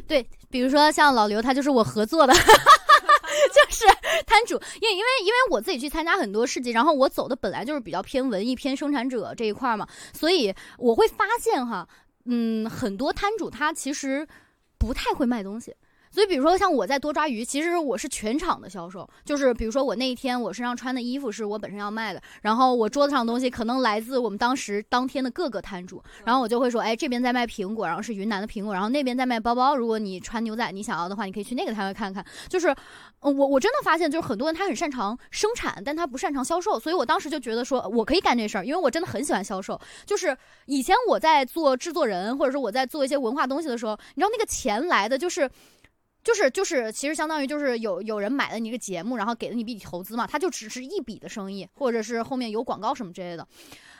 [0.07, 2.33] 对，比如说像老刘，他就是我合作的。
[3.53, 3.85] 就是
[4.25, 11.87] 摊主，因为因为因为我自己去参加很多市集，然后我走的本来就是比较偏文艺、偏生产者这一块嘛，所以我会发现哈，
[12.25, 14.27] 嗯，很多摊主他其实
[14.77, 15.75] 不太会卖东西。
[16.15, 19.05] 所以，比如说像我在多抓鱼，其实我是全场的销售。
[19.25, 29.75] 就是比如说我那一天我身上穿的衣服是我本身要卖的，然后我桌子上的东西可能来自我们当时当天的各个摊主，然后我就会说，哎，这边在卖苹果，然后是云南的苹果，然后那边在卖包包。
[29.75, 32.25] 如果你穿牛仔，你想要的话，你可以去那个摊位看看。
[32.47, 32.73] 就是，
[33.19, 36.79] 我我真的发现，就是很多人他很擅长生产，但他不擅长销售。
[36.79, 39.77] 所以我当时就觉得说，我可以干这事儿，因为我真的很喜欢销售。
[40.05, 45.49] 就是以前我在做制作人，或者说我在做一些文化东西的时候，你知道那个钱来的就是。
[46.25, 53.47] 就是就是，其实相当于就是有有人买了你一个节目，然后给了你一笔投资嘛，它就只是一笔的生意，或者是后面有广告什么之类的。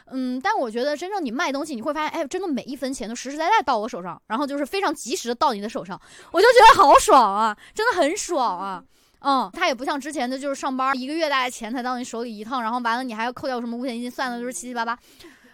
[0.07, 8.83] 嗯，但我觉得真正你卖东西，你会发现，哎，真的每一分钱都实实在在到我手上，然后就是非常及时的到你的手上，我就觉得好爽啊，真的很爽啊。
[9.19, 14.97] 嗯，它也不像之前的，就是上班一个月大概钱才到你手里一趟，然后完了你还要扣掉什么五险一金，算的就是七七八八。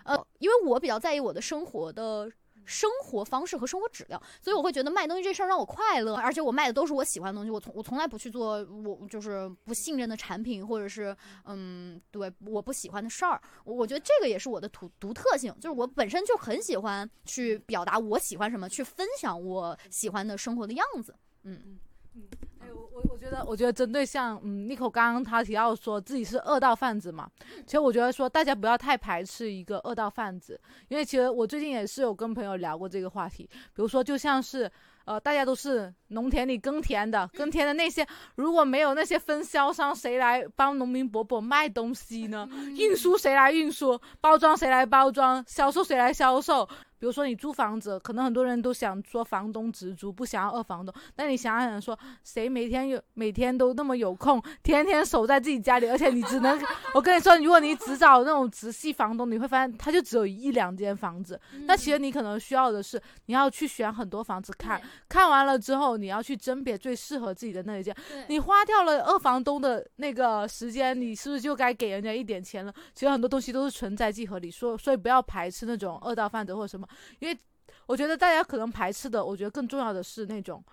[0.03, 2.31] 呃，因为我比较在意我的生活的。
[2.71, 7.51] 生活方式和生活质量，所以我会觉得卖东西这事儿让我快乐，而且我卖的都是我喜欢的东西。
[7.51, 13.41] 我从我从来不去做我就是不信任的产品，或者是嗯，对我不喜欢的事儿。
[13.65, 21.13] 我觉得这个也是我的独独特性，就是我本身就很喜欢去表达我喜欢什么，去分享我喜欢的生活的样子。
[21.43, 21.77] 嗯。
[22.15, 22.23] 嗯，
[22.59, 27.29] 哎，我我我觉得，我觉得针对像嗯，Nico 刚刚他提到说自己是恶道贩子嘛，
[27.65, 34.69] 其实我觉得说大家不要太排斥一个恶道贩子，因为其实我最近也是有跟朋友聊过这个话题，比如说就像是
[35.05, 42.47] 呃，大家都是农田里耕田的，耕田的那些如果没有那些分销商，谁来帮农民伯伯卖东西呢？
[42.77, 43.99] 运输谁来运输？
[44.19, 45.43] 包装谁来包装？
[45.47, 46.67] 销售谁来销售？
[46.99, 50.93] 比如说你租房子，可能很多人都想说房东直租，不想要二房东。
[51.15, 56.61] 但你想想说，谁每天有每天都那么有空，天天守在自己家里，而且你只能，
[56.93, 61.41] 我跟你说，如果你只找那种直系房东，你会发现他就只有一两间房子。
[61.65, 67.95] 那其实你可能需要的是，你要去选很多房子看，看完了之后，你要去甄别最适合自己的那一件。
[68.27, 72.73] 你花掉了二房东的那个时间，你是不是就该给人家一点钱了？
[72.93, 76.87] 其实很多东西都是存在即合理，所所以不要排斥那种二道贩子或者什么。
[77.19, 77.37] 因为
[77.85, 80.63] 我觉得大家可能排斥的，我觉得更重要的是那种，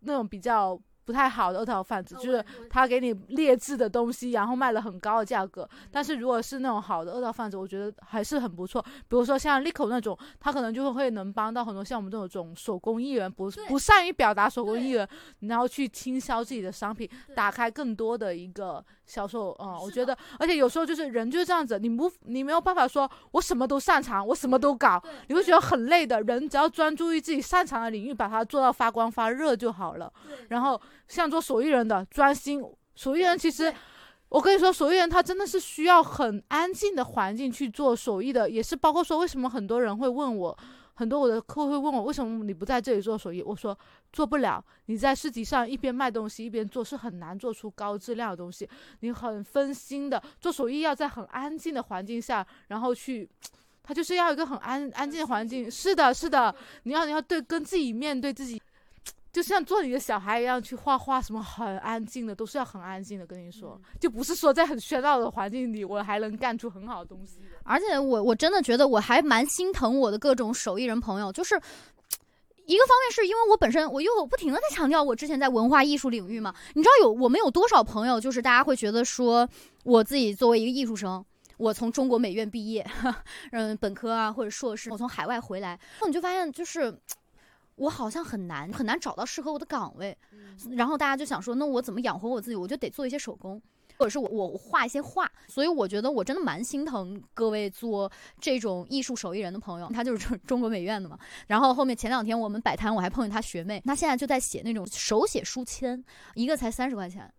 [0.00, 0.80] 那种比较。
[1.10, 5.68] 不太好的二道贩子，就是他给你劣质的东西，然后卖了很高的价格。
[5.90, 8.80] 但是如果是那种好的二道贩子，我觉得还是很不错。
[9.08, 15.08] 比如说像 Lico 那种，他可能就会能帮到很多像我们这种手工艺人，不不善于表达手工艺人，
[15.40, 19.50] 然后去倾销自己的商品，打开更多的一个销售。
[19.58, 26.22] 嗯，我觉得，而且有时候就是人就是这样子，你不你没有办法说我什么都擅长，我什么都搞，你会觉得很累的。
[26.22, 30.10] 人只要专注于自己擅长的领域，把它做到发光发热就好了。
[30.48, 30.80] 然后。
[31.10, 33.74] 像做手艺人的专心，手艺人其实，
[34.28, 40.56] 我跟你说，手艺人他真的是需要很安静的环境去做手艺的，也是包括说为什么很多人会问我，
[41.00, 43.40] 很多我的客户会问我，为什么你不在这里做手艺？
[43.42, 43.76] 我说
[44.12, 48.68] 做不了，你在市集上一边卖东西一边做是很难做出高质量的东西，
[49.00, 53.26] 你很分心的做手艺要在很安静的环境下，然后去，
[53.82, 58.60] 他就是要一个很安安静的环境，是的，是的，你要你要对跟自己面对自己。
[59.32, 63.24] 就像做你的小孩一样去画画，什么很安静的，都是要很安静的。
[63.24, 67.38] 跟你说，就不是说在很喧闹的环境里，我还能干出很好的东西。
[67.62, 71.54] 而且我我真的觉得我还蛮心疼我的各种手艺人朋友，就是
[72.66, 76.52] 一个方面是因为我本身我又不停的在强调我之前在文化艺术领域嘛。
[76.74, 79.48] 你知道有我们有多少朋友，就是大家会觉得说
[79.84, 81.24] 我自己作为一个艺术生，
[81.56, 82.84] 我从中国美院毕业，
[83.52, 86.98] 嗯，本科啊或者硕士，我从海外回来，你就发现就是。
[87.76, 90.16] 我好像很难很难找到适合我的岗位，
[90.72, 92.56] 然后大家就想说，那我怎么养活我自己？
[92.56, 93.60] 我就得做一些手工。
[93.98, 99.90] 或者是我我画一些画，所以我觉得我真的蛮心疼各位做这种艺术手艺人的朋友。
[99.92, 106.02] 他就是中 中国美院的嘛，然后后面前两天我们摆摊，我还碰见他学妹，他现在就在写那种手写书签，
[106.32, 107.30] 一个才三十块钱。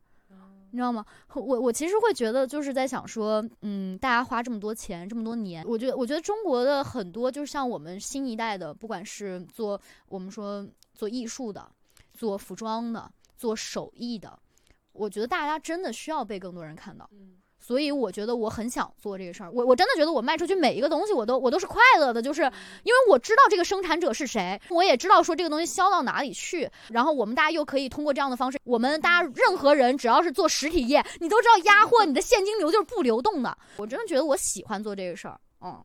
[0.72, 1.06] 你知道吗？
[1.34, 11.70] 我我其实会觉得，就是在想说，嗯，大家花这么多钱，这么多年，我觉得，我觉得中国的很多，就是像我们新一代的，不管是做我们说做艺术的，
[12.14, 14.40] 做服装的，做手艺的，
[14.94, 17.10] 我觉得大家真的需要被更多人看到。
[17.72, 33.58] 所以我觉得我很想做这个事儿，我我真的觉得我卖出去每一个东西，我都我都是快乐的，就是因为我知道这个生产者是谁，我也知道说这个东西销到哪里去，然后我们大家又可以通过这样的方式，我们大家任何人只要是做实体业，你都知道压货，你的现金流就是不流动的。
[33.78, 35.82] 我真的觉得我喜欢做这个事儿，嗯。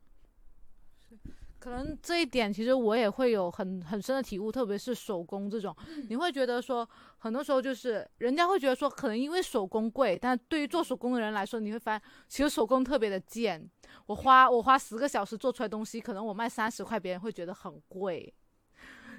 [1.66, 5.74] 可能这一点其实我也会有很很深的体悟，特别是手工这种，
[6.08, 13.68] 你会觉得说，很多时候就是人家会觉得说，可能因为手工贵，但对于做手工的人来说，你会发现其实手工特别的贱。
[14.06, 18.32] 我花我花十个小时做出来东西，可能我卖三十块，别人会觉得很贵。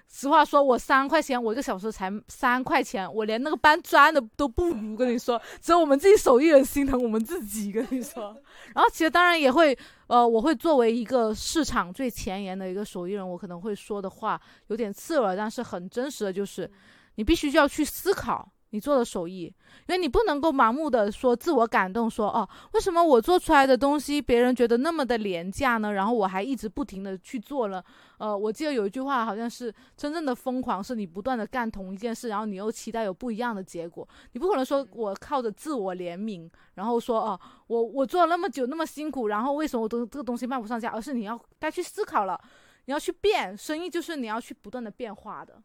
[0.09, 4.95] 实话说，我三块钱，我一个小时才三块钱，我连那个搬砖的都不如。
[4.95, 7.71] 跟你说，只有我们自己手艺人心疼我们自己。
[7.71, 8.35] 跟你说，
[8.73, 16.69] 然后其实当然也会，呃，我会作为一个市场最前沿的一个手艺人，我可能会说的话有点刺耳，但是很真实的就是，
[17.15, 18.49] 你必须要去思考。
[18.71, 19.43] 你做的手艺，
[19.87, 25.93] 因为你不能够盲目的说自我感动，说哦，为什么我做出来的东西别人觉得那么的廉价呢？
[25.93, 27.83] 然后我还一直不停的去做了。
[28.17, 34.05] 呃，我记得有一句话，好像是真正的疯狂是你不断的干同一件事，然后你又期待有不一样的结果。
[34.33, 40.89] 你不可能说我靠着自我怜悯，然后说哦，我我做了那么久那么辛苦，然后为什么我都这个东西卖不上价？
[40.89, 42.37] 而是你要该去思考了，
[42.85, 45.61] 你要去变，生意就是你要去不断的变化的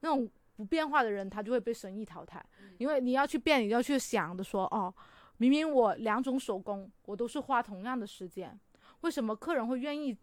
[0.00, 0.30] 那种。
[0.56, 2.44] 不变化的人，他就会被生意淘汰，
[2.78, 4.92] 因为你要去变，你要去想的说，哦，
[5.38, 8.58] 明明我两种手工，我都是花同样的时间，
[9.00, 10.16] 为什么客人会愿意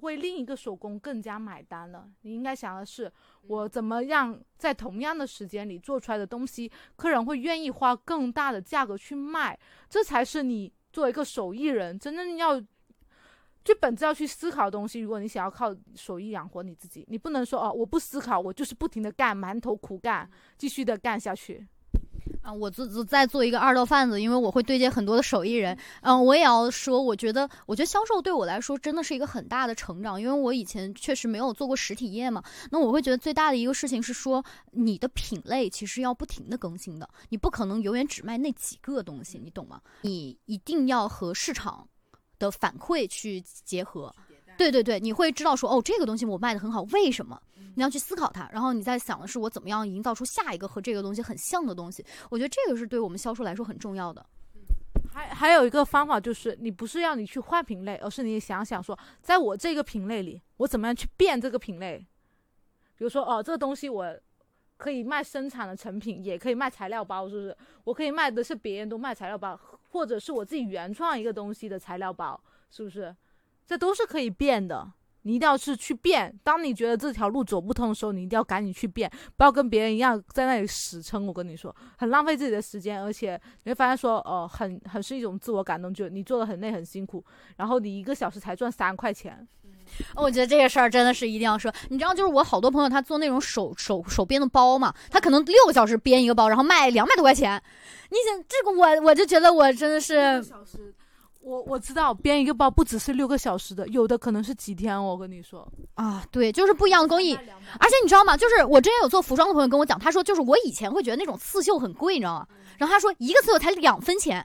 [0.00, 2.10] 为另一个手工更加买单呢？
[2.22, 3.12] 你应该想的是，
[3.42, 9.58] 我怎么样在同样的时间里做出来的东西，客人会愿意花更大的价格去卖，
[9.88, 12.62] 这才是你作为一个手艺人真正要。
[13.66, 15.00] 最本质要去思考的东西。
[15.00, 21.66] 如果你想要靠手艺养活你自己，你不能说哦，我不思考，我就是不停的干，埋头苦干，继续的干下去。
[22.42, 25.76] 啊，我做做再做一个二道贩子，因为我会对接很多的手艺人。
[26.02, 32.40] 嗯，我也要说，我觉得，我觉得销售对我来说真的是一个很大的成长，因为我以前确实没有做过实体业嘛。
[32.70, 39.80] 那我会觉得最大的一个事情是说，你的品类其实要不停的更新的，你不可能永远只卖那几个东西，你懂吗？
[40.02, 41.88] 你一定要和市场。
[42.38, 44.14] 的反馈去结合，
[44.56, 47.40] 对对对，你会知道说哦，这个东西我卖的很好，为什么？
[47.74, 52.02] 你要去思考它，然后你在想的是我怎么样营造出下一个和这个东西很像的东西。
[52.30, 54.24] 我觉得这个是对我们销售来说很重要的。
[55.12, 61.98] 还还有一个方法就是，你不是要你去换品类，而是你想想说，在我这个品类里，我怎么样去变这个品类？
[62.96, 64.06] 比如说哦，这个东西我
[64.76, 67.56] 可以卖生产的成品，也可以卖材料包，是不是？
[67.84, 69.58] 我可以卖的是别人都卖材料包。
[69.90, 72.38] 或者是我自己原创一个东西的材料包，
[72.70, 73.16] 是不是？
[73.64, 74.92] 这都是可以变的。
[75.22, 76.38] 你一定要是去变。
[76.44, 81.26] 当你觉得这条路走不通的时候，你一定要赶紧去变，不要跟别人一样在那里死撑。
[81.26, 87.24] 我跟你说，很浪费自己的时间，而且你会发现说，呃，很很是一种自我感动，就你做的很累很辛苦，
[87.56, 89.48] 然后你一个小时才赚三块钱。
[90.14, 91.72] 我觉得这个事儿真的是一定要说。
[91.88, 97.62] 你知道，就是我好多朋友他做那种手手手编的包嘛，他可能六个小时编一个包，然后卖两百多块钱。
[98.10, 100.44] 你想这个，我我就觉得我真的是。
[101.40, 105.00] 我我知道编一个包不只是六个小时的，有的可能是几天。
[105.00, 107.36] 我跟你说啊，对，就是不一样的工艺。
[107.78, 108.36] 而且你知道吗？
[108.36, 112.48] 就是我之前有做服装的朋友跟我讲，他说就是我以前会觉得那种刺绣很贵，你知道吗？
[112.78, 114.44] 然后他说一个刺绣才两分钱？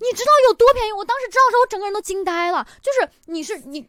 [0.00, 0.92] 你知道有多便宜？
[0.92, 2.66] 我当时知道的时候，我整个人都惊呆了。
[2.82, 3.86] 就是你是你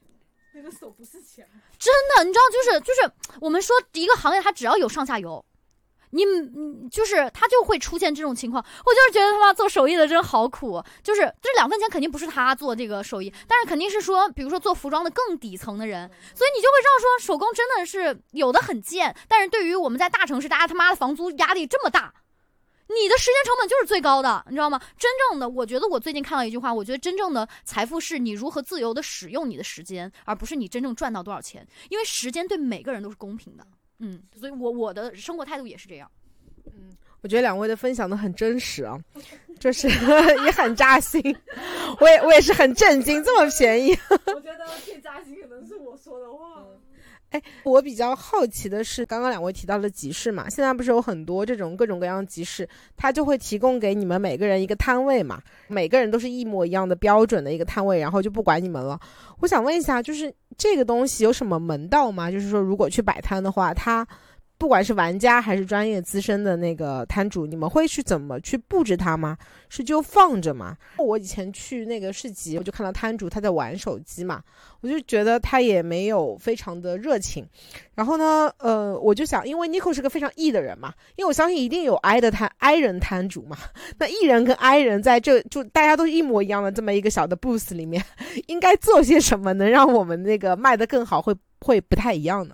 [0.54, 1.48] 那个手不是钱，
[1.80, 5.44] 真的，你知道就是就是我们说一个行业，它只要有上下游。
[6.14, 22.14] 你你，就是他就会出现这种情况，我就是觉得他妈做手艺的真好苦，就是这两分钱肯定不是他做这个手艺，但是肯定是说，比如说做服装的更底层的人，所以你就会知道说，手工真的是有的很贱，但是对于我们在大城市，大家他妈的房租压力这么大，
[22.94, 24.80] 你的时间成本就是最高的，你知道吗？
[24.98, 33.66] 真正的，我觉得我最近看到一句话，我觉得真正的财富是你如何自由的使用你的时间，而不是你真正赚到多少钱，因为时间对每个人都是公平的。
[34.00, 36.10] 嗯，所以，我我的生活态度也是这样。
[36.66, 39.00] 嗯，我觉得两位的分享的很真实啊，
[39.60, 39.88] 就是
[40.46, 41.22] 也很扎心。
[42.00, 43.96] 我也我也是很震惊，这么便宜。
[44.10, 46.64] 我觉得最扎心可能是我说的话。
[47.32, 59.00] 哎，我比较好奇的是，刚刚两位提到的集市嘛，现在不是有很多这种各种各样的集市，它就会提供给你们每个人一个摊位嘛，每个人都是一模一样的标准的一个摊位，然后就不管你们了。
[59.40, 62.30] 我想问一下，就是这个东西有什么门道吗？
[62.30, 64.08] 就是说，如果去摆摊的话，它。
[64.62, 69.36] 不管是玩家还是专业资深的那个摊主，你们会去怎么去布置它吗？
[69.70, 70.78] 是就放着吗？
[71.00, 74.40] 我以前去那个市集，我就看到摊主他在玩手机嘛，
[74.82, 77.44] 我就觉得他也没有非常的热情。
[77.96, 83.58] 然后呢，呃，我就想，因为 Nico 是个非常 E 的人嘛，因为我相信一定有 I 的摊 I 人摊主嘛。
[83.98, 88.06] 那 E 人跟 I 人在这就大家都一模一样的这么一个小的 booth 里面，
[88.46, 92.54] 应该做些什么能让我们那个卖的更好，会会不太一样呢？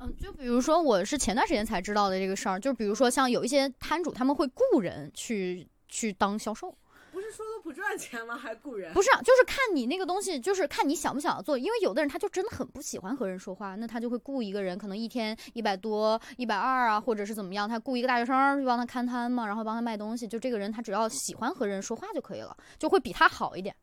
[0.00, 6.72] 嗯，就比如说，我是前段时间才知道的这个事儿，就比如说像有一些摊主，他们会雇人去去当销售，
[7.10, 8.36] 不是说都不赚钱吗？
[8.36, 8.92] 还雇人？
[8.92, 11.58] 不是，就是看你那个东西，就是看你想不想要做。
[11.58, 20.28] 因为有的人他就真的很不喜欢和人说话，那他就会雇一个人，可能一天一百多、一百二啊，或者是怎么样，他雇一个大学生去帮他看摊嘛，然后帮他卖东西。
[20.28, 23.74] 就这个人他只要喜欢和人说话就可以了，就会比他好一点。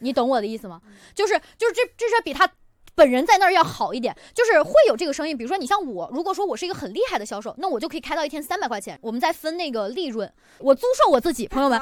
[0.00, 0.82] 你懂我的意思吗？
[1.14, 2.50] 就是就是这这是比他。
[2.96, 5.36] 本人在那儿要好一点，就是会有这个声音。
[5.36, 11.78] 比如说，你像我，如果说我是一个很厉害的销售，那我就可以开到一天三百块钱，我们再分那个利润，我租售我自己，朋友们。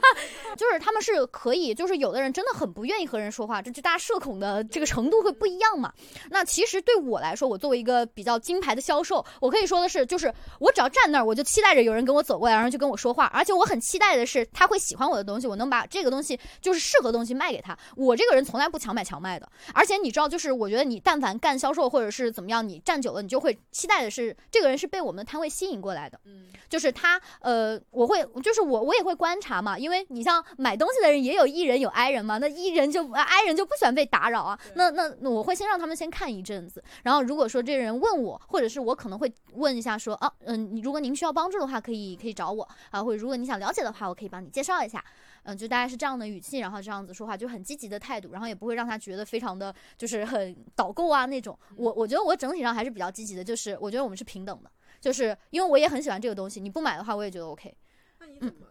[0.56, 5.92] 就是他们是可以，就是有的人真的很不愿意和人说话，这就大家社恐的这个程度会不一样嘛。
[6.30, 17.76] 那其实对我来说，我作为一个比较金牌的销售，我可以说的是，就是我只要站那儿，我就期待着有人跟我走过来，然后就跟我说话，而且我很期待的是他会喜欢我的东西，我能把这个东西就是适合东西卖给他。
[17.96, 26.18] 我这个人从来不强买强卖的，而且你知道，就是我觉得你但凡干销售或者是怎么样，你站久了，你就会期待的是这个人是被我们的摊位吸引过来的。
[26.24, 30.38] 嗯，就是他，呃，我会，就是我我也会观察嘛，因为你像。
[30.56, 32.38] 买东西的人也有 E 人有 I 人嘛？
[32.38, 34.58] 那 E 人就 I 人就不喜欢被打扰啊。
[34.74, 45.04] 那那我会先让他们先看一阵子，然后如果说这个人问我，或者是我可能会问一下说啊，嗯，如果您需要帮助的话，可以可以找我啊，或者如果你想了解的话，我可以帮你介绍一下。
[45.44, 51.56] 嗯，就大概是这样的语气，然后这样子说话，就很积极的态度，然后也不会让他觉得非常的就是很导购啊那种。
[51.76, 54.70] 我我觉得我整体上还是比较积极的，就是我觉得我们是平等的，
[55.00, 57.74] 就是因为我也很喜欢这个东西，你不买的话，我也觉得 OK。
[58.20, 58.66] 那你怎么怎么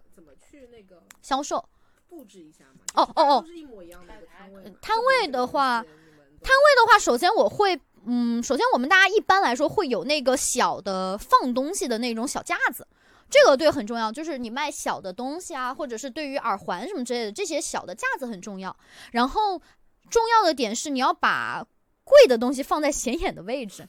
[0.58, 1.64] 去那个销售？
[2.10, 2.86] 布置一下嘛？
[2.96, 4.64] 哦哦哦，是一模一样的摊位。
[4.82, 12.88] 摊位的话，摊位的话，首先我会，嗯，首先我们大家一般来说会有那个小的放东西的那种小架子，
[13.30, 14.10] 这个对很重要。
[14.10, 18.76] 就是你卖小的东西啊，或者是对于耳环什么之类的，这些小的架子很重要。
[19.12, 19.62] 然后
[20.10, 21.62] 重要的点是，你要把
[22.06, 23.88] 贵的东西放在显眼的位置。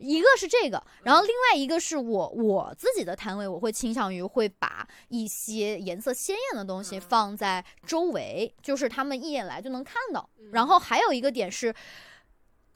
[0.00, 10.28] 一个是这个，然后另外一个是我我自己的摊位，我会倾向于会把一些颜色鲜艳的东西放在周围，就是他们一眼来就能看到。
[10.52, 11.72] 然后还有一个点是，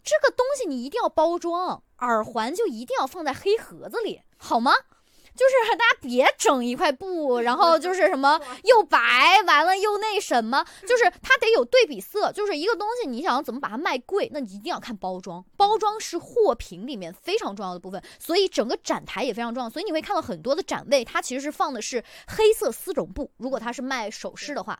[0.02, 4.72] 这个东西你一定要包装，耳环就一定要放在黑盒子里，好吗？
[5.34, 8.98] 就是大家别整一块布， 然后就是什么又白
[9.46, 12.32] 完了又那什么， 就是它得有对比色。
[12.32, 15.44] 就是一个东西，你想要怎么把它卖贵，那你一定要看包装。
[15.56, 19.68] 包装是货品里面非常重要的部分，所以整个展台也非常重要。
[19.68, 23.30] 所以你会看到很多的展位，它其实是放的是黑色丝绒布。
[23.36, 24.78] 如果它是卖首饰的话。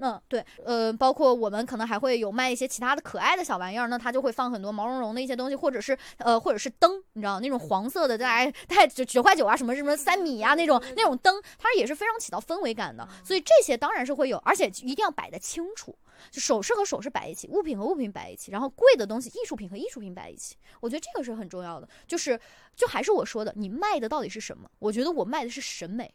[0.00, 13.06] 那对，呃，包括我们可能还会有卖一些其他的可爱的小玩意儿，那它就会放很多毛茸茸的一些东西，或者是呃，或者是灯，你知道那种黄色的，带带九九块九啊，什么什么三米啊那种那种灯，它也是非常起到氛围感的。
[13.22, 15.94] 所以这些当然是会有，而且一定要摆的清楚，
[16.30, 20.56] 就首饰和首饰摆一起，物品和物品摆一起，然后贵的东西、艺术品和艺术品摆一起。
[20.80, 22.40] 我觉得这个是很重要的，就是
[22.74, 24.66] 就还是我说的，你卖的到底是什么？
[24.78, 26.14] 我觉得我卖的是审美。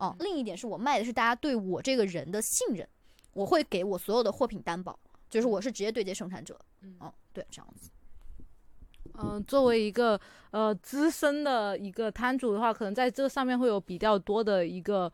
[0.00, 2.88] 哦，另一点是我卖的是大家对我这个人的信任，
[3.34, 4.98] 我会给我所有的货品担保，
[5.28, 6.58] 就是我是直接对接生产者。
[6.82, 7.90] 嗯，对，这样子。
[9.22, 10.18] 嗯，作为一个
[10.52, 15.12] 呃资深的一个摊主的话，可能在这上面会有比较多的一个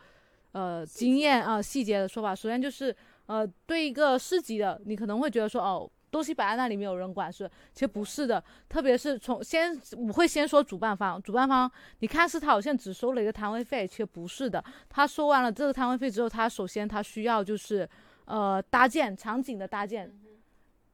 [0.52, 2.34] 呃经验啊细节的说法。
[2.34, 2.94] 首先就是
[3.26, 5.90] 呃对一个市级的，你可能会觉得说哦。
[6.10, 8.42] 东西摆在那里没有人管是，其实不是的。
[8.68, 14.64] 特别是从先，我会先说主办方，主办方，你看是他好像只收了一个摊位费，其实不是的。
[14.88, 17.88] 他收完了这个摊位费之后，他首先他需要就是
[18.24, 20.10] 呃搭建场景的搭建，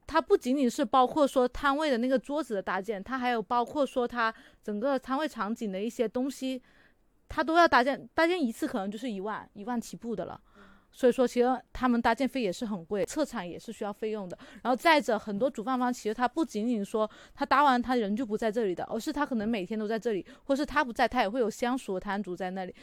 [0.05, 6.61] 它不仅仅是包括说摊位的那个桌子的搭建，它还有包括说它整个摊位场景的一些东西，
[7.29, 10.39] 它都要搭建，搭建一次可能就是一万一万起步的了。
[10.93, 14.37] 所以说，其实他们搭建费也是很贵，策产也是需要费用的。
[14.61, 22.75] 然后再者，很多主办方其实他不仅仅说他搭完他人就不在这里的，而是他可能每天都在这里，或是他不在，他也会有相熟的摊主在那里，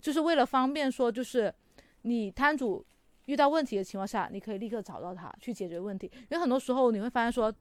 [0.00, 1.54] 就是为了方便说，就是
[2.02, 2.84] 你摊主
[3.26, 6.10] 遇到问题的情况下，你可以立刻找到他去解决问题。
[6.14, 7.52] 因为很多时候你会发现说，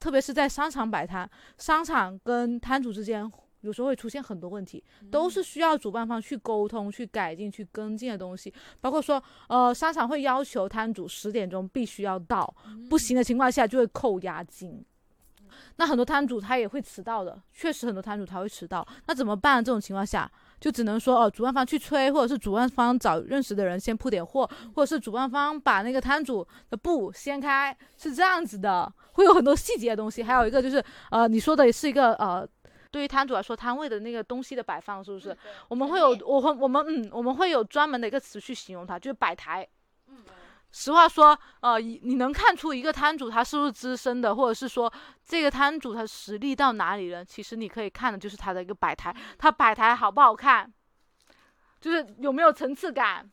[0.00, 1.28] 特别是在商场摆摊，
[1.58, 3.30] 商场跟摊主之间
[3.64, 8.52] 有时候会出现很多问题，都是需要主办方去沟通、去改进、去跟进的东西。
[8.80, 12.54] 包括说，呃，商场会要求摊主十点钟必须要到，
[12.88, 14.84] 不行的情况下就会扣押金。
[15.76, 19.64] 那很多摊主他也会迟到的，确实很多摊主他会迟到，那怎么办？
[19.64, 20.30] 这种情况下。
[20.60, 30.22] 就只能说哦，主办方去催，或者是主办方找认识的人先铺点货，或者是主办方把那个摊主的布掀开，是这样子的，会有很多细节的东西。
[30.22, 32.48] 还有一个就是，呃，你说的是一个呃，
[32.94, 35.36] 对于摊主来说，摊位的那个东西的摆放是不是？
[35.66, 39.66] 我们会有，我会我们嗯，我们会有专门的一个词去形容它，就是摆台。
[40.06, 40.18] 嗯
[40.70, 44.92] 实话说，呃，你能看出一个摊主他是不是资深的，或者是说
[45.24, 47.24] 这个摊主他实力到哪里了？
[47.24, 50.72] 其实你可以看的就是他的一个摆台，他摆台好不好看，
[51.80, 53.28] 就是有没有层次感。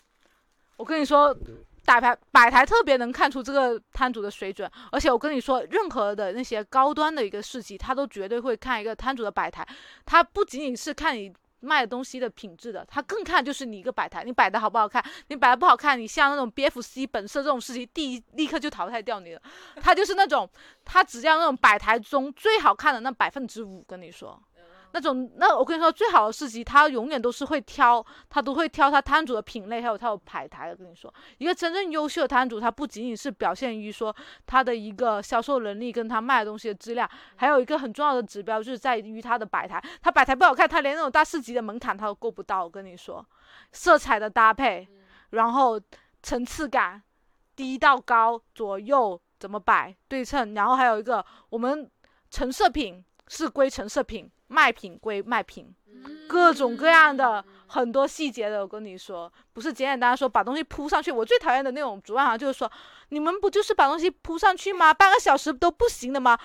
[0.78, 1.36] 我跟你说，
[1.86, 9.68] 摆台摆台特别能看出这个摊主的水准，而且我跟你说，任何的那些高端的一个市集，他都绝对会看一个摊主的摆台，
[10.06, 11.34] 他不仅仅是看你。
[11.64, 15.04] 卖的东西的品质的，他更看就是你一个摆台，你摆的好不好看？
[15.28, 19.42] 你摆的不好看，你像那种 BFC 本色这种事情，第一立刻就淘汰掉你了。
[19.76, 20.50] 他就是那种，
[20.84, 24.42] 他只要那种摆台中最好看的那百分之五，跟你说。
[24.94, 30.70] 那种，那我跟你说，最好的市集，他永远都是会挑，他都会挑他摊主的品类，还有他有摆台。
[30.70, 34.16] 我跟你说，一个真正优秀的摊主，他不仅仅是表现于说
[34.46, 39.82] 他的一个销售能力跟他卖的东西的质量，还有一个很重要的指标就是在于他的摆台。
[40.02, 42.64] 他摆台不好看，他连那种大市集的门槛他都够不到。
[42.64, 43.26] 我跟你说，
[43.72, 44.88] 色彩的搭配，
[45.30, 45.80] 然后
[46.22, 47.02] 层次感，
[47.56, 51.89] 低到高左右怎么摆对称，然后还有一个我们
[52.30, 54.30] 成色品是归成色品。
[54.52, 55.74] 卖品归卖品，
[56.28, 61.10] 各种各样的很多细节的，我跟你说，不是简简单单说把东西铺上去。
[61.10, 62.70] 我最讨厌的那种主办方就是说，
[63.10, 64.93] 你们不就是把东西铺上去吗？
[64.93, 66.38] 半个小时都不行的吗？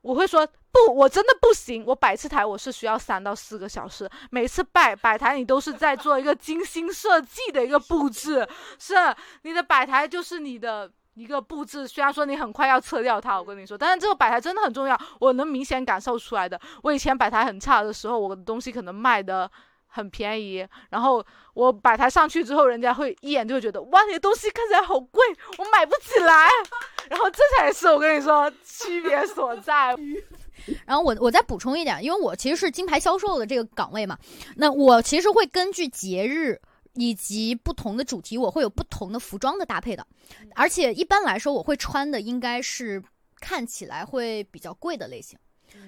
[0.00, 1.84] 我会说不，我真的不行。
[1.86, 8.44] 我摆次台我是需要三到四个小时，每次摆摆台你都是在做一个精心设计的一个布置，
[8.80, 8.94] 是
[9.42, 10.90] 你的摆台就是你的。
[11.14, 16.58] 一个布置，虽然说你很快要撤掉它，我跟你说，但是这个摆台真的很重要，我能明显感受出来的。
[16.82, 19.50] 我以前摆台很差的时候，我的东西可能卖的
[19.88, 25.22] 很便宜，然后我摆台上去之后，人家会一眼就会觉得，哇，你的东西看起来好贵，
[25.58, 26.48] 我买不起来。
[27.10, 29.94] 然后这才是我跟你说区别所在。
[30.86, 34.16] 然后我我再补充一点，因为我其实是金牌销售的这个岗位嘛，
[34.56, 36.58] 那我其实会根据节日。
[36.94, 40.06] 以及不同的主题，我会有不同的服装的搭配的，
[40.54, 43.02] 而且一般来说，我会穿的应该是
[43.40, 45.38] 看起来会比较贵的类型，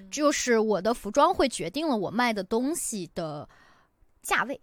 [0.09, 3.47] 就是我的服装会决定了我卖的东西的
[4.21, 4.59] 价位。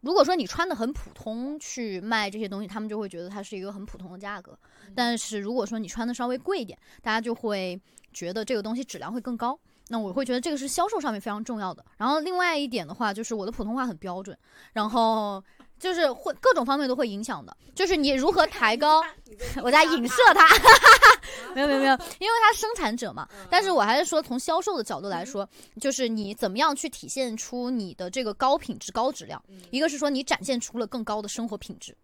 [0.00, 4.52] 如果说你穿的很普通去卖这些东西，他们就会觉得它是一个很普通的价格；
[4.96, 7.80] 但是如果说你穿的稍微贵一点，大家就会
[8.12, 9.56] 觉得这个东西质量会更高。
[9.88, 11.84] 那我会觉得这个是销售上面非常重要的。
[11.96, 14.36] 然后另外一点的话，就是我的普通话很标准，
[14.72, 15.42] 然后
[15.78, 17.54] 就是会各种方面都会影响的。
[17.74, 19.02] 就是你如何抬高，
[19.62, 20.46] 我在影射他，
[21.54, 23.28] 没有没有没有，因为他生产者嘛。
[23.50, 25.48] 但是我还是说从销售的角度来说，
[25.80, 29.42] 就是你怎么样去体现出你的这个高品质、高质量。
[29.70, 31.96] 一个是说你展现出了更高的生活品质，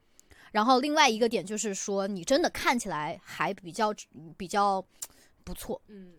[0.53, 3.95] 然后另外一个点就是说你真的看起来还比较
[4.37, 4.85] 比较
[5.45, 5.81] 不错。
[5.89, 6.13] 嗯。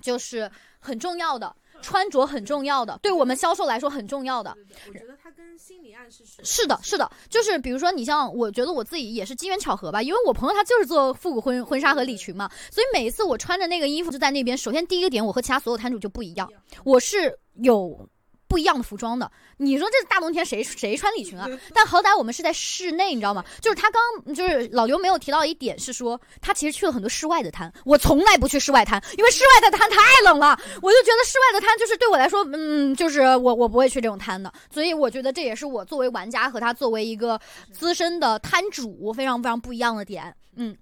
[0.00, 4.56] 就是很重要的，穿着很重要的，对我们销售来说很重要的。
[4.88, 14.56] 我觉得它跟心理暗示是是的，是的，就是比如说你像，我觉得我自己也是机缘巧合吧，因为我朋友他就是做复古婚婚纱和礼裙嘛，所以每一次我穿着那个衣服就在那边。
[14.56, 16.50] 首先第一个点，我和其他所有摊主就不一样，
[16.84, 18.08] 我是有。
[18.46, 21.48] 不一样的服装的，你说这大冬天谁谁穿礼裙啊？
[21.72, 23.44] 但好歹我们是在室内，你知道吗？
[23.60, 27.72] 就是他刚就是老刘没有提到一点是说，他其实去了很多室外的摊。
[27.84, 30.58] 我从来不去室外摊，因为室外的摊太冷了。
[30.82, 34.52] 我就觉得室外的摊就是对我来说，嗯，就是我我不会去这种摊的。
[34.70, 37.40] 所以我觉得这也是我作为玩家和他作为一个
[37.72, 40.34] 资深的摊主非常非常不一样的点。
[40.56, 40.76] 嗯，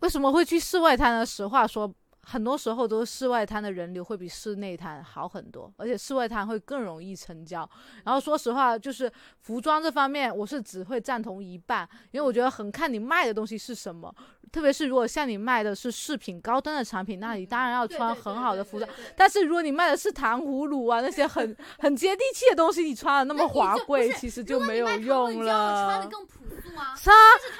[0.00, 1.24] 为什么会去室外摊呢？
[1.26, 1.92] 实话说。
[2.22, 7.68] 很多时候都是室外摊的人流会比室内摊好很多，而且室外摊会更容易成交。
[8.04, 9.10] 然后说实话，就是
[9.40, 14.14] 服装这方面，我是只会赞同一半，因为我觉得很看你卖的东西是什么。
[14.52, 18.90] 特别是如果像你卖的是饰品、高端的产品，那你当然要穿很好的服装。
[19.16, 26.02] 但是如果你卖的是糖葫芦啊那些很 很接地气的东西，你穿的那么华贵，其实就没有用了。
[26.02, 27.14] 是啊，是啊，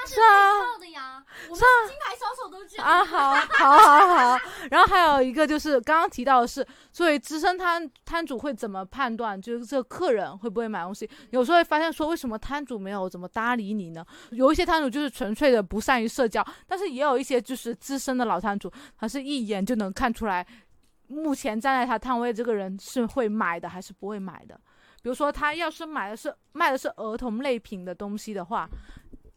[0.07, 0.21] 是
[0.97, 3.05] 啊，金牌销售都这样啊！
[3.05, 4.39] 好，好，好，好，
[4.71, 11.09] 然后还有一个就是刚刚提到的是，作为资深摊摊主会怎么判断，就是这个客人会不会买东西？
[11.31, 14.05] 有时候会发现说，为什么摊主没有怎么搭理你呢？
[14.31, 20.47] 有一些摊主就是纯粹的不善于社交，但是也有一些就是资深的老摊主，他是一眼就能看出来，
[21.09, 24.61] 目前站在他摊位这个人是会买的还是不会买的。
[25.03, 28.69] 比如说他要是买的是卖的是儿童类品的东西的话。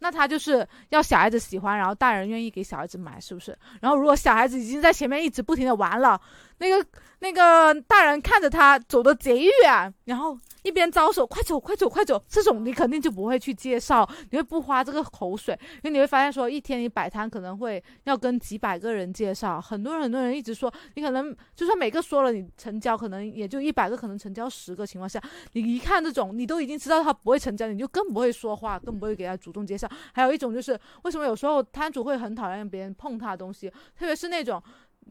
[0.04, 3.58] 那他就是要小孩子喜欢，然后大人愿意给小孩子买，是不是？
[3.80, 6.20] 然后如果小孩子已经在前面一直不停的玩了，
[6.64, 6.86] 那个
[7.20, 10.39] 那个大人看着他走的贼远，然后。
[10.64, 12.24] 一边招手，快走，快走，快走！
[12.26, 29.86] 这种你肯定就不会去介绍，你会不花这个口水，因为你会发现说，一天你摆摊可能会要跟几百个人介绍，很多人很多人一直说，你可能就算每个说了你成交，可能也就一百个，可能成交十个情况下，你一看这种，你都已经知道他不会成交，你就更不会说话，更不会给他主动介绍。
[30.14, 34.64] 还有一种就是，为什么有时候摊主会很讨厌别人碰他的东西，特别是那种。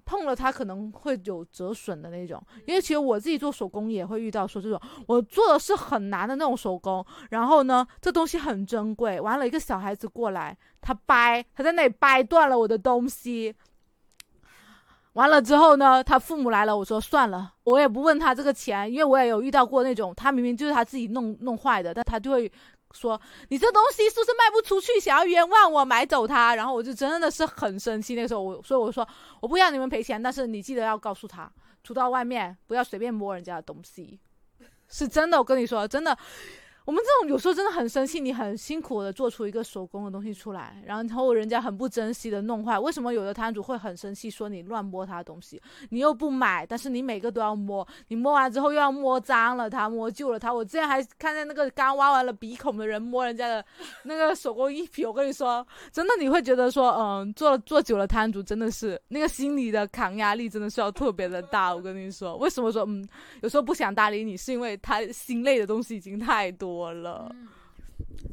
[0.04, 13.54] 碰了它可能会有折损的那种，因为其实我自己做手工也会遇到说这种，我做的是很难的那种手工，然后呢，这东西很珍贵，完了一个小孩子过来，他掰，他在那里掰断了我的东西，
[15.14, 22.50] 完了之后呢，他父母来了，我说算了，我也不问他这个钱，因为我也有遇到过那种，他明明就是他自己弄弄坏的，但他就会。
[22.92, 25.00] 说你这东西是不是卖不出去？
[25.00, 26.54] 想要冤枉我买走它？
[26.54, 28.14] 然后我就真的是很生气。
[28.14, 29.06] 那时候我，所以我说
[29.40, 31.50] 我不要你们赔钱，但是你记得要告诉他，
[31.82, 34.20] 出到外面不要随便摸人家的东西，
[34.88, 35.38] 是真的。
[35.38, 36.16] 我跟你说，真的。
[36.84, 42.76] 我们这种有时候真的很生气，你很辛苦的做出一个手工的东西出来，然后人家很不珍惜的弄坏。
[42.78, 45.62] 为什么有的摊主会很生气，说你乱摸他的东西？
[45.90, 50.52] 你又不买，但是你每个都要摸，你摸完之后又要摸脏了他，摸旧了他。
[50.52, 53.64] 我之前还看见那个刚挖完了鼻孔的人摸人家的
[54.02, 61.72] 那个手工艺品，我跟你说，真的你会觉得说，嗯，做做久了摊主真的是那个心理的抗压力真的是要特别的大。
[61.72, 63.06] 我跟你说，为什么说嗯，
[63.42, 66.71] 有时候不想搭理你，是因为他心累的东西已经太多。
[66.72, 67.30] 多了，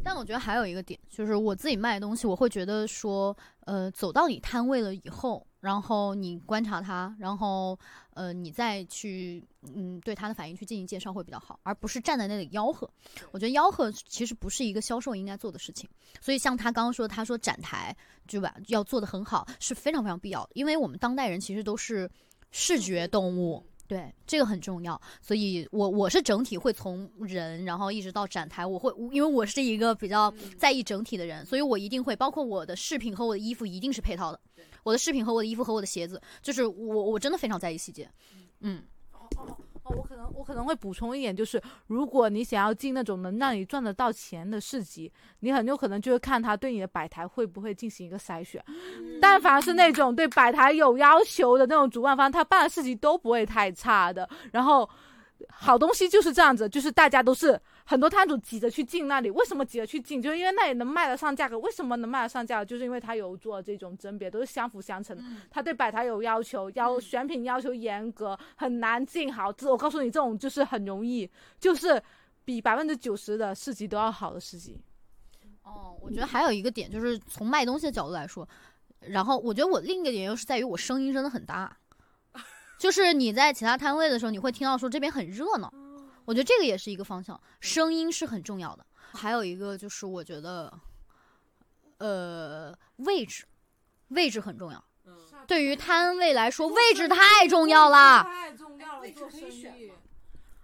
[0.02, 3.36] 但我觉得还有一个点，就是我自己卖东西，我会觉得说，
[3.66, 7.78] 呃，走到你摊位了以后，然后你观察他，然后
[8.14, 9.44] 呃，你再去，
[9.76, 12.90] 嗯，对他的反应去进行介绍会比较好，而不是站在那里吆喝。
[13.32, 15.90] 我觉得吆喝其实不是一个销售应该做的事情。
[16.22, 17.94] 所以像他刚刚说，他说展台
[18.26, 22.10] 对吧，要做的很好是非常非常必要的，因为我们当代人其实都是
[22.52, 23.62] 视觉动物。
[23.90, 34.40] 对，这个很重要，所以我我是整体会从人，然后一直到展台，我会因为我是一个比较在意整体的人，所以我一定会包括我的饰品和我的衣服一定是配套的，
[34.84, 38.08] 我的饰品和我的衣服和我的鞋子，就是我我真的非常在意细节，
[38.60, 38.84] 嗯。
[39.96, 48.64] 我可能我可能会补充一点，就是如果你想要进那种能让你赚得到钱的市集，你很有可能就会看他对你的摆台会不会进行一个筛选。
[49.22, 54.30] 但凡是那种对摆台有要求的那种主办方，他办的市集都不会太差的。
[54.52, 54.90] 然后。
[55.48, 57.58] 好东西就是这样子，就是大家都是
[57.90, 59.32] 很多摊主挤着去进那里。
[59.32, 60.22] 为什么挤着去进？
[60.22, 61.58] 就是因为那里能卖得上价格。
[61.58, 62.66] 为什么能卖得上价格？
[62.66, 65.24] 就是因为他有做这种甄别，都是相辅相成的。
[65.50, 69.52] 他对摆台有要求，要选品要求严格，很难进好。
[69.52, 71.28] 这我告诉你，这种就是很容易，
[71.58, 72.00] 就是
[72.46, 74.80] 比百分之九十的市集都要好的市集。
[75.64, 78.48] 哦，我觉得还有一个点就是从卖东西的角度来说，
[79.00, 81.76] 然后我觉得我另一个点又是在于我声音真的很大。
[82.78, 85.74] 就是你在其他摊位的时候，你会听到说这边很热闹，
[86.30, 88.86] 我觉得这个也是一个方向，声音是很重要的。
[89.14, 90.72] 还有一个就是我觉得，
[91.98, 93.46] 呃，位置，
[94.10, 94.84] 位置很重要。
[95.48, 98.22] 对于摊位来说，位置太重要了。
[98.22, 99.92] 太重要了，做生意。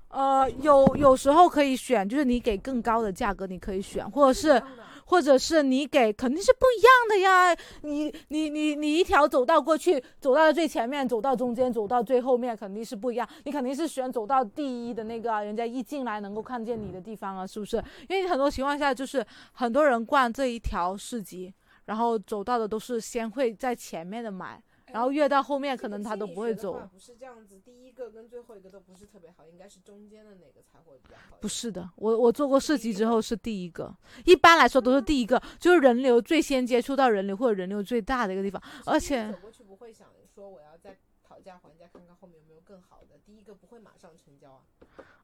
[0.09, 4.61] 呃，有有时候可以选，就是你给更高的价格，你可以选，或者是。
[5.05, 13.27] 或者是你给肯定是不一样的呀，你你你你一条走到过去，走到最前面，走到中间，走到最后面，肯定是不一样。
[13.43, 17.77] 你肯定是选走到第一的那个，人家一进来能够看见你的地方啊，是不是？
[18.09, 21.53] 因为很多情况下就是很多人逛这一条市集，
[21.85, 24.61] 然后走到的都是先会在前面的买。
[24.95, 26.87] 然后越到后面，可能他都不会走。
[26.89, 31.35] 不是这样子，第一个跟最后一个都不是特别好，应该是中间的那个才会比较好。
[31.41, 33.93] 不是的，我我做过设计之后是第一个，
[34.23, 38.61] 一般来说都是第一个，就是人流最先接触到人流或者人流最大的一个地方。
[38.85, 43.19] 而且走过去不会想说我要再讨价还价，看看后面有没有更好的。
[43.25, 44.61] 第一个不会马上成交啊。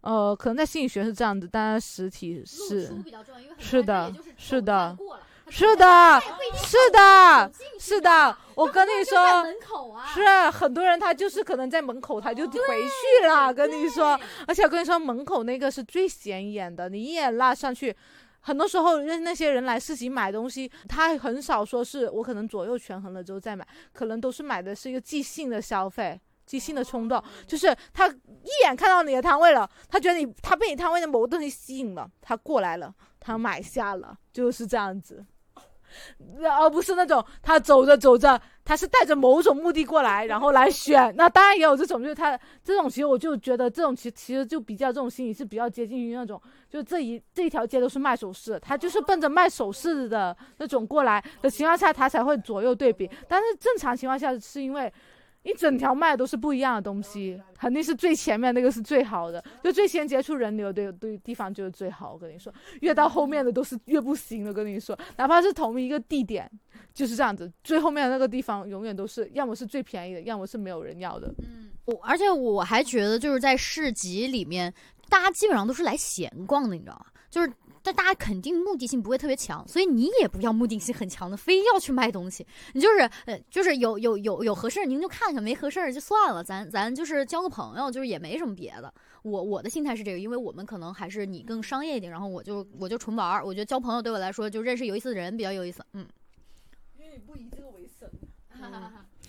[0.01, 2.89] 呃，可能在心理学是这样子，但是实体是
[3.57, 4.97] 是的，是的。
[5.54, 6.22] 是的，
[6.56, 9.45] 是的，是的，我跟你说，
[10.08, 17.95] 是很多人他就是可能在门口他就回去了，跟你说，而且我跟你说门口那个是最显眼的，你一眼拉上去，
[18.39, 26.20] 很多时候那那些人来市集买东西，他很少说是我可能左右权衡了之后再买，可能都是买的是一个即兴的消费。
[26.43, 35.26] 即兴的冲动，就是他一眼看到你的摊位了，他觉得你他被你摊位的某个东西吸引了，他过来了，他买下了，就是这样子。
[36.60, 41.14] 而不是那种他走着走着，他是带着某种目的过来，然后来选。
[41.16, 53.10] 那当然也有这种，就是他这种，其实我就觉得这种其其实就比较这种心理是比较接近于那种，就这一这一条街都是卖首饰，他就是奔着卖首饰的那种过来的情况下，他才会左右对比。
[53.28, 54.92] 但是正常情况下是因为。
[55.44, 62.14] 一整条卖的都是不一样的东西，肯定是最前面那个是最好的，就最先接触人流的对地方就是最好。
[62.14, 64.54] 我跟你说，越到后面的都是越不行的。
[64.54, 66.50] 跟你说，哪怕是同一个地点，
[66.94, 71.34] 就是这样子，最后面的那个地方永远都是要么是最便宜的，要么是没有人要的。
[71.39, 74.72] 嗯，我而且我还觉得就是在市集里面，
[75.10, 77.06] 大家基本上都是来闲逛的，你知道吗？
[77.30, 77.52] 就是。
[77.84, 82.45] 但大家肯定目的性不会特别强，所以你也不要目的性很强的，非要去卖东西。
[82.73, 88.93] 你就是呃，就是有有有有合适您就看看，没合适就算了，咱咱就是交个朋友，就是也没什么别的。
[89.23, 93.45] 我我的心态是这个，因为我们可能还是你更商业一点，然后我就我就纯玩儿。
[93.45, 95.84] 我觉得交朋友对我来说，就认识有意思的人比较有意思。
[95.93, 96.07] 嗯，
[96.97, 98.09] 因为你不以这个为生。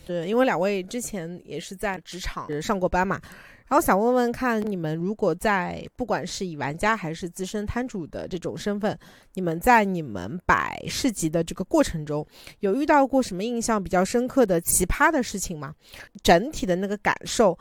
[0.05, 3.21] 对，因为两位之前也是在职场上过班嘛。
[3.69, 8.99] 然后想问问看，你们如果在不管是以玩家还是资深摊主的这种身份，
[9.35, 12.27] 你们在你们摆市集的这个过程中，
[12.61, 15.75] 有遇到过什么印象比较深刻的奇葩的事情吗？
[16.23, 17.59] 整体的那个感受，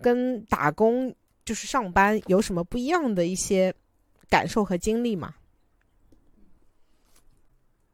[0.00, 1.14] 跟打工
[1.44, 3.72] 就是上班有什么不一样的一些
[4.28, 5.34] 感受和经历吗？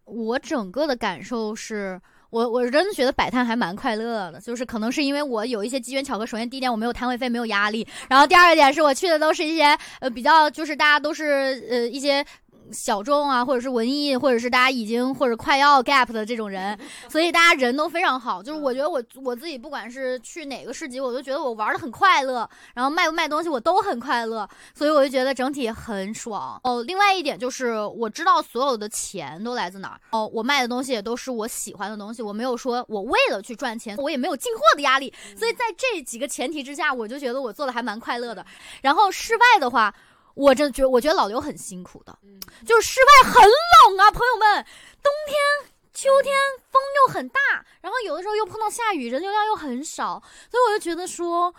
[0.05, 2.01] 我整个的感受是。
[2.31, 6.25] 我我真的觉得摆摊还蛮快乐的，就是可能是因为我有一些机缘巧合。
[6.25, 12.25] 首先，第一点我没有摊位费，没有压力；然后第二点是我去的都是一些呃比较就是大家都是呃一些。
[12.73, 18.43] 小众啊，或者是文艺，或者是大家已经或者快要 gap 的这种人， 所以大家人都非常好。
[18.43, 26.61] 就是我觉得我我自己不管是去哪个市集，我都觉得我玩的很快乐，然后卖不卖东西我都很快乐，所以我就觉得整体很爽。
[26.65, 30.01] 哦，另外一点就是我知道所有的钱都来自哪儿。
[30.11, 35.13] 哦，我卖的东西也都是我喜欢的东西，我没有说我为了去赚钱，我也没有进货的压力。
[35.37, 38.45] 所以在这几个前提之下，我就觉得我做的还蛮快乐的。
[38.83, 39.95] 然后室外的话。
[40.35, 42.19] 我真觉，我觉得老刘很辛苦的，
[42.67, 44.65] 就是室外很冷啊，朋友们，
[45.03, 46.35] 冬天、秋天
[46.71, 47.41] 风又很大，
[47.81, 51.53] 然后有的时候又碰到下雨，人流量又很少，所以我就觉得说，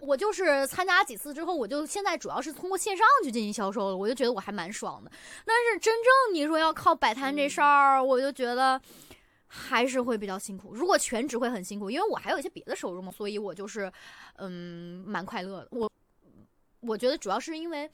[0.00, 5.10] 我就是参加几次之后，我就现在主要是通过线上去进行销售了，我就觉得我还蛮爽的。
[5.44, 8.80] 但是真正你说要靠摆摊这事儿，我就觉得
[9.46, 10.72] 还是会比较辛苦。
[10.72, 13.92] 如果全职会很辛苦，因为我还有一些别的收入嘛，所以我就是，
[14.38, 15.68] 嗯，蛮快乐的。
[15.72, 15.90] 我。
[16.86, 17.90] 我觉得主要是因为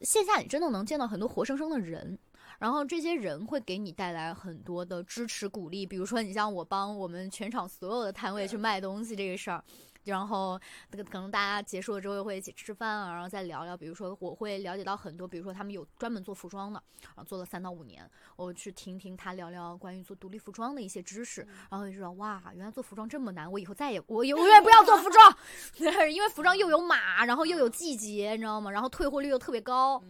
[0.00, 2.18] 线下你真的能见到很多活生生的人，
[2.58, 5.84] 然后这些人会给你带来很多的支持鼓励。
[5.86, 9.62] 比如说，你像我帮我们全场所有的摊位去卖东西这个事儿。
[10.04, 13.76] 然后，那个可能大家结束了之后又会一起吃饭啊，然后再聊聊。
[13.76, 25.36] 比如说，我会了解到很多，比如说他们有专门做服装的，然后，做了三到五年，我去听听他聊聊关于做独立服装的一些知识，然后就知道哇，原来做服装这么难，我以后再也我 永远不要做服装，
[26.10, 28.70] 因为服装又有码，然后又有季节，你知道吗？
[28.70, 30.02] 然后退货率又特别高。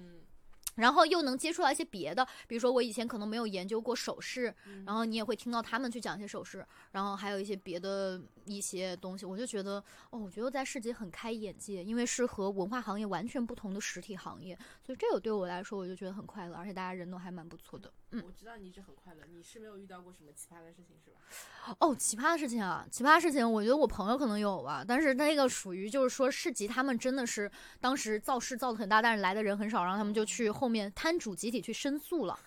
[0.77, 4.55] 然后又能接触到一些别的，比如说我以前可能没有研究过首饰，
[4.87, 17.93] 然后你也会听到他们去讲一些首饰，然后还有一些别的一些东西，我就觉得哦，我觉得在市集很开眼界，因为是和文化行业完全不同的实体行业，所以这个对我来说我就觉得很快乐，而且大家人都还蛮不错的。
[18.13, 21.77] 嗯，我知道你一直很快乐，你是没有遇到过什么奇葩的事情是吧？
[21.81, 27.51] 哦，奇葩的事情啊，奇葩事情，我觉得我朋友可能有吧，但是那个属于就是说市集他们真的是
[27.81, 30.53] 当时造势造的很大，但是来的人很少，然后他们就去。
[30.53, 32.39] 后面摊主集体去申诉了，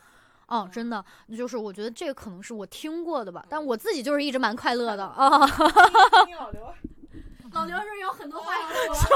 [0.47, 1.03] 哦，真的，
[1.35, 5.39] 就是我觉得这个可能是我听过的吧，但我自己就是一直蛮快乐的啊。
[5.39, 6.61] 老刘，
[7.51, 9.07] 老刘是有很多话要说，笑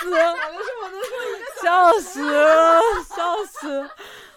[0.00, 0.96] 死，老刘是我的
[1.62, 2.22] 笑死，
[3.14, 3.90] 笑死。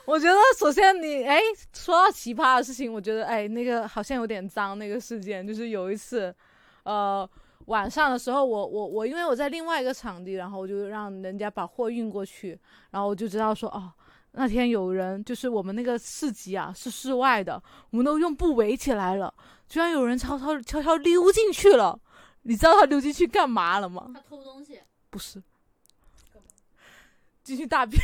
[0.06, 1.40] 我觉得首先你哎，
[1.74, 4.78] 说到奇葩的事情，我觉得哎，那个好像有点脏。
[4.78, 6.34] 那个事件就是有一次，
[6.84, 7.28] 呃，
[7.66, 12.60] 晚上的时候，我我我因为我在另外一个场地，然后我就让人家把货运过去，
[12.92, 13.92] 然后我就知道说哦。
[14.36, 19.32] 那天有人，就是我们那个市集啊，是室外的，我们都用布围起来了，
[19.70, 22.00] 居然有人悄悄悄悄溜进去了。
[22.42, 24.10] 你知道他溜进去干嘛了吗？
[24.12, 24.82] 他偷东西？
[25.12, 25.40] 不是，
[27.44, 28.02] 进去大便。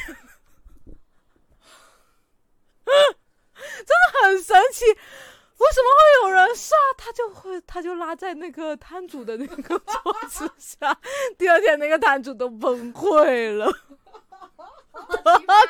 [2.86, 6.76] 真的神奇，为什么会有人杀？
[6.98, 10.98] 他就会，他就拉在那个摊主的那个桌子下，
[11.38, 13.72] 第二天那个摊主都崩溃了。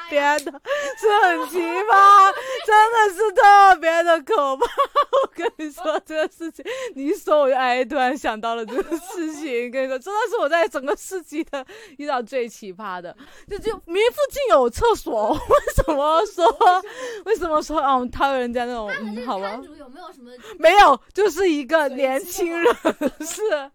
[0.09, 0.51] 别的，
[0.97, 2.34] 是很奇葩，
[2.65, 4.65] 真的是特别的可怕。
[4.65, 6.63] 我跟你说这个事情，
[6.95, 9.69] 你一说我就哎，突然想到了这个事情。
[9.71, 11.65] 跟你说，真的是我在整个世纪的
[11.97, 13.15] 遇到最奇葩的，
[13.49, 16.45] 就就明明附近有厕所，为什么说
[17.25, 19.59] 为什么说嗯，掏人家那种，嗯，好吧？
[19.77, 20.32] 有没有什么？
[20.57, 22.75] 没有，就是一个年轻人
[23.21, 23.71] 是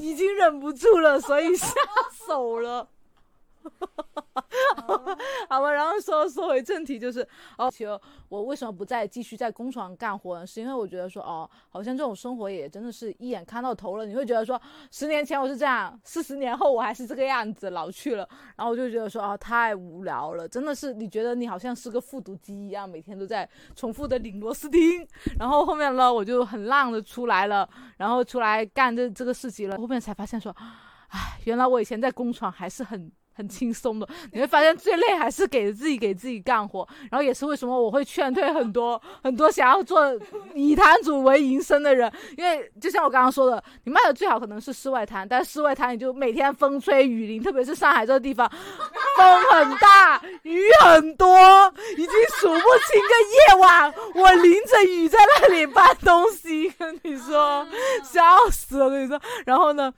[0.00, 1.66] 已经忍不住了，所以下
[2.26, 2.88] 手了。
[5.48, 10.46] 好吧，然后说说回正题，就是哦，其实我为什么不再继续在工厂干活呢？
[10.46, 14.06] 是因为我觉得说哦，好像这种生活也真的是一眼看到头了。
[14.06, 14.60] 你会觉得说，
[14.90, 18.28] 十年前我是这样，四十年后我还是这个样子，老去了。
[18.56, 25.06] 然后我就觉得说啊，太无聊了，真的是你觉得你好像是个复读机一样，每天都在重复的拧螺丝钉。
[25.38, 29.76] 然后后面呢，我就很浪的出来了，然后出来干这这个事情了。
[29.78, 30.54] 后面才发现说，
[31.08, 33.10] 唉，原来我以前在工厂还是很。
[33.36, 40.18] 很轻松的，你会发现最累还是给自己给自己干活，然后也是为什么我会劝退很多很多想要做
[40.54, 48.50] 以摊主为营生的人，因为就像我刚刚说的，你卖的最好可能是室外摊，但室外摊你就每天风吹雨淋，特别是上海这个地方，
[49.16, 51.36] 风很大，雨很多，
[51.92, 52.08] 已经
[52.40, 57.66] 数不清个夜晚，我淋着雨在那里搬东西，跟你说，
[58.02, 59.92] 笑死了，跟你说，然后呢？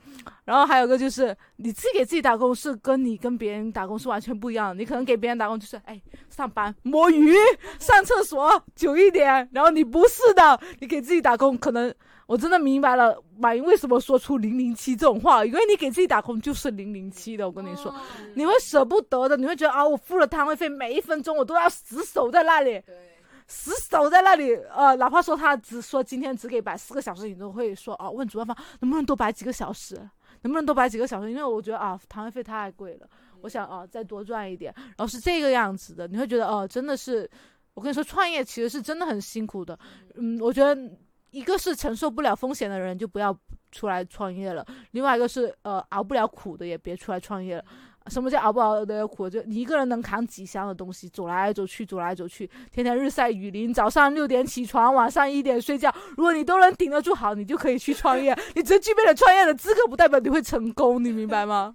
[0.44, 4.74] 然后还有个就是你自己给自己打工是跟你跟别人打工是完全不一样的。
[4.74, 6.00] 你可能给别人打工就是哎
[6.30, 7.34] 上班摸鱼
[7.78, 11.92] 上厕所久一点，然后你不是的，你给自己打工可能
[12.26, 17.46] 我真的明白了马云为什么说出零零七这种话，因为你给自己打工就是零零七的。
[17.46, 17.94] 我跟你说，
[18.34, 22.82] 你会舍不得的，你会觉得啊我付了摊位费，每一分钟我都要死守在那里，
[23.46, 24.54] 死守在那里。
[24.76, 29.98] 呃，哪怕说他只说今天只给摆四个小时，你都会说啊问主办方能不能多摆几个小时。
[30.42, 31.30] 能不能多摆几个小时？
[31.30, 33.08] 因为我觉得啊，摊位费太贵了，
[33.40, 34.72] 我想啊，再多赚一点。
[34.76, 37.28] 然后是这个样子的，你会觉得哦，真的是，
[37.74, 39.78] 我跟你说，创业其实是真的很辛苦的。
[40.14, 40.80] 嗯，我觉得
[41.30, 43.36] 一个是承受不了风险的人就不要
[43.70, 47.64] 出来创业了，另外一个是呃熬不了苦的也别出来创业了。
[48.08, 49.28] 什么叫熬不熬得苦？
[49.28, 55.94] 就你一个人能扛几箱的东西，走来走去，走来走去，天天日晒雨淋，早上六点起床，晚上一点睡觉。
[56.16, 58.36] 如果你都能顶得住，好，你就可以去创业。
[58.54, 61.74] 你只具备了创业的资格，不代表你会成功，你明白吗？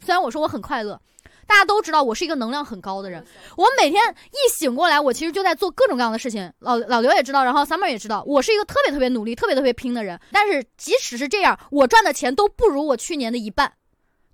[0.00, 1.00] 虽然我说我很快乐，
[1.46, 3.24] 大家都知道我是一个能量很高的人。
[3.56, 4.00] 我每天
[4.30, 6.50] 一醒过来，我其实就在做各种各样的事情。
[6.60, 10.18] 老老刘也知道，然后 Summer 也知道，我是一个特别特别努力、特别特别拼的人。
[10.30, 13.72] 但是即使是这样，我赚的钱都不如我去年的一半。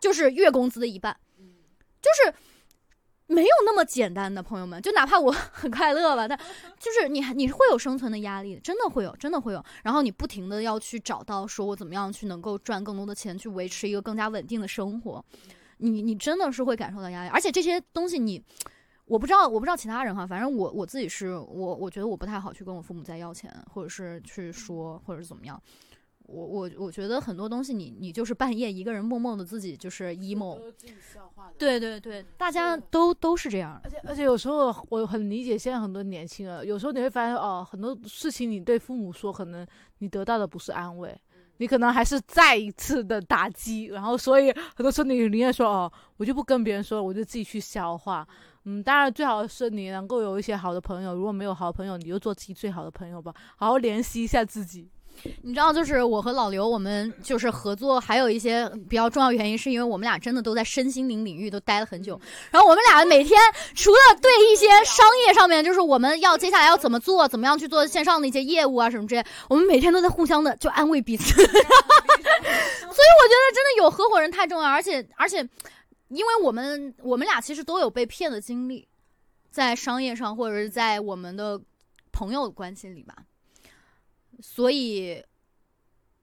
[0.04, 1.16] 就是月工资的一半，
[2.02, 2.34] 就是
[3.26, 4.82] 没有那么简单的朋友们。
[4.82, 6.38] 就哪怕我 很快乐吧，但
[6.78, 9.64] 就是你你会有生存的压力，真的会有，真的会有。
[9.82, 15.24] 然后你不停的要去找到，说我怎么样去能够赚更多的钱，去维持一个更加稳定的生活。
[15.78, 18.44] 你你真的是会感受到压力，而且这些东西你，
[19.06, 25.58] 我不知道，我不知道其他人哈，反正我我自己是我我觉得我不太好去跟我父母再要钱，或者是去说，或者是怎么样。
[26.26, 30.58] 我我我觉得很多东西，你你就是半夜一个人默默的自己就是 emo，
[31.58, 33.80] 对对对，大家都都是这样。
[33.84, 39.66] 而且而且有时候我很理解现在很多年轻人，有时候你会发现哦，很多事情你对父母说，可能
[39.98, 41.14] 你得到的不是安慰，
[41.58, 43.84] 你可能还是再一次的打击。
[43.86, 48.26] 然后所以很多时候你宁愿说哦，我就不跟别人说，我就自己去消化。
[48.64, 54.88] 嗯，当然最好是你能够有一些好的朋友，如果没有好朋友，你就做自己最好的朋友吧，好好联系一下自己。
[55.42, 62.20] 你知道，就是我和老刘，我们就是合作，还有一些比较重要原因，是因为我们俩真的都在身心灵领域都待了很久。
[62.50, 63.40] 然后我们俩每天
[63.74, 71.24] 除了对一些商业上面，就是我们要接下来要怎么做，怎么样去做线上的一些业务啊什么之类，我们每天都在互相的就安慰彼此。
[71.34, 75.38] 所以我觉得真的有合伙人太重要，而且而且，
[76.08, 78.86] 因为我们我们俩其实都有被骗的经历，
[79.50, 81.60] 在商业上或者是在我们的
[82.12, 83.14] 朋友关系里吧。
[84.40, 85.22] 所以，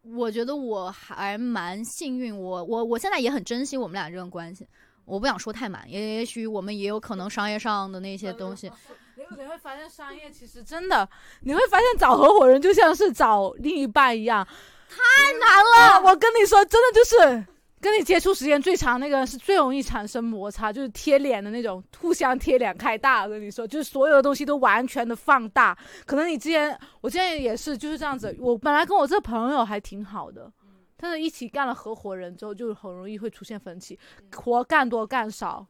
[0.01, 2.37] 我觉得我还蛮幸运。
[2.37, 4.67] 我我我现在也很珍惜我们俩这段关系。
[5.05, 8.71] 我不想说太满，也也许我们也有可能商业上的那些东西。
[9.15, 11.07] 你你会发现，商业其实真的，
[11.41, 14.47] 你会发现找合伙人就像是找另一半一样，
[14.87, 14.97] 太
[15.33, 16.09] 难了。
[16.09, 17.45] 我跟你说，真的就是。
[17.81, 23.23] 跟你接触时间最长那个人是最容易产生摩擦，就是贴脸的那种，互相贴脸开大。
[23.23, 25.75] 我跟你说，就是所有的东西都完全的放大。
[26.05, 28.33] 可能你之前，我之前也是就是这样子。
[28.39, 30.51] 我本来跟我这朋友还挺好的，
[30.95, 33.97] 但是一起干了合伙人之后，就很容易会出现分歧，
[34.35, 35.65] 活干多干少，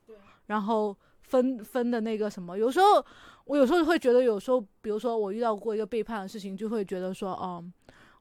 [0.48, 2.58] 然后分分的那个什么。
[2.58, 3.04] 有时候
[3.46, 7.72] 我有时候会觉得，有时候比如说我遇到过一个背叛的事情，就会觉得说，嗯。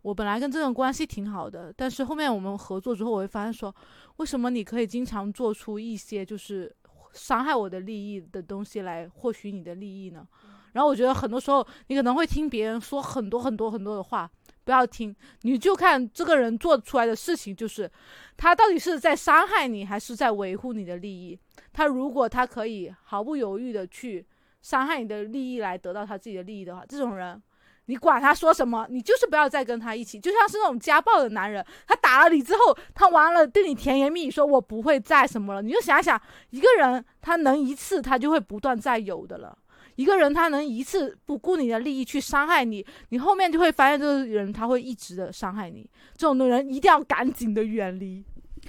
[0.02, 3.74] 我本来跟这种关系挺好的，但是后面我们合作之后，我会发现说，
[4.16, 6.74] 为什么你可以经常做出一些就是
[7.12, 10.26] 伤害我的利益的东西来获取你的利益呢？
[10.72, 14.30] 然后我觉得很多时候你可能会听别人说很多很多很多的话，
[14.64, 17.90] 不要听，你就看这个人做出来的事情，就是
[18.36, 21.38] 他到底是在伤害你，还是在维护你的利益。
[21.72, 24.24] 他如果他可以毫不犹豫的去
[24.62, 27.42] 伤害你的利益来得到他自己的利益的话，这种人。
[27.90, 30.20] 你管他说什么，你就是不要再跟他一起。
[30.20, 35.60] 就像是那种家暴的男人，他打了你之后，他完了对你甜言蜜语，说我不会再什么了。
[35.60, 36.20] 你就想想，
[36.50, 39.58] 一个人他能一次，他就会不断再有的了。
[39.96, 45.84] 一个人他能一次不顾你的利益去伤害你，你后面就会发现这个人他会一直的伤害你。
[46.16, 48.24] 这种的人一定要赶紧的远离。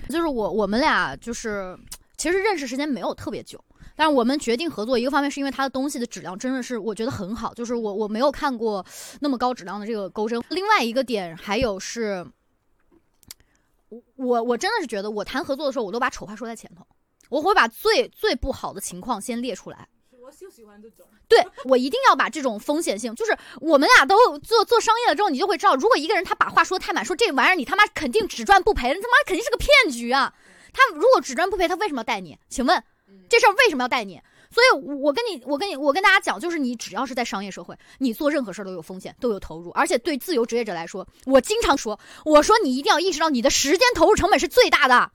[0.09, 1.77] 就是我我们俩就是
[2.17, 3.63] 其实认识时间没有特别久。
[3.95, 8.85] 但是我们决定合作，一个方面是因为它的东西的质量真的是我觉得很好，就是我我没有看过
[9.19, 10.41] 那么高质量的这个钩针。
[10.49, 12.25] 另外一个点还有是，
[13.89, 16.85] 我我我真的是觉得我谈合作的时候，我都把丑话说在前头，
[17.29, 19.87] 我会把最最不好的情况先列出来。
[20.23, 30.33] 我就喜欢这种，对我一定要把这种风险性，就是我们俩都做做商业了之后，你就会知道，如果一个人他把话说太满，说这玩意儿你他妈肯定只赚不赔，他妈肯定是个骗局啊！
[30.71, 32.37] 他如果只赚不赔，他为什么要带你？
[32.47, 32.81] 请问？
[33.29, 34.21] 这事儿为什么要带你？
[34.53, 45.11] 所以，我跟你，我跟你，我跟大家讲，就是你只要是在商业社会，你做任何事儿都有风险，都有投入，而且对自由职业者来说，我经常说，我说你一定要意识到你的时间投入成本是最大的。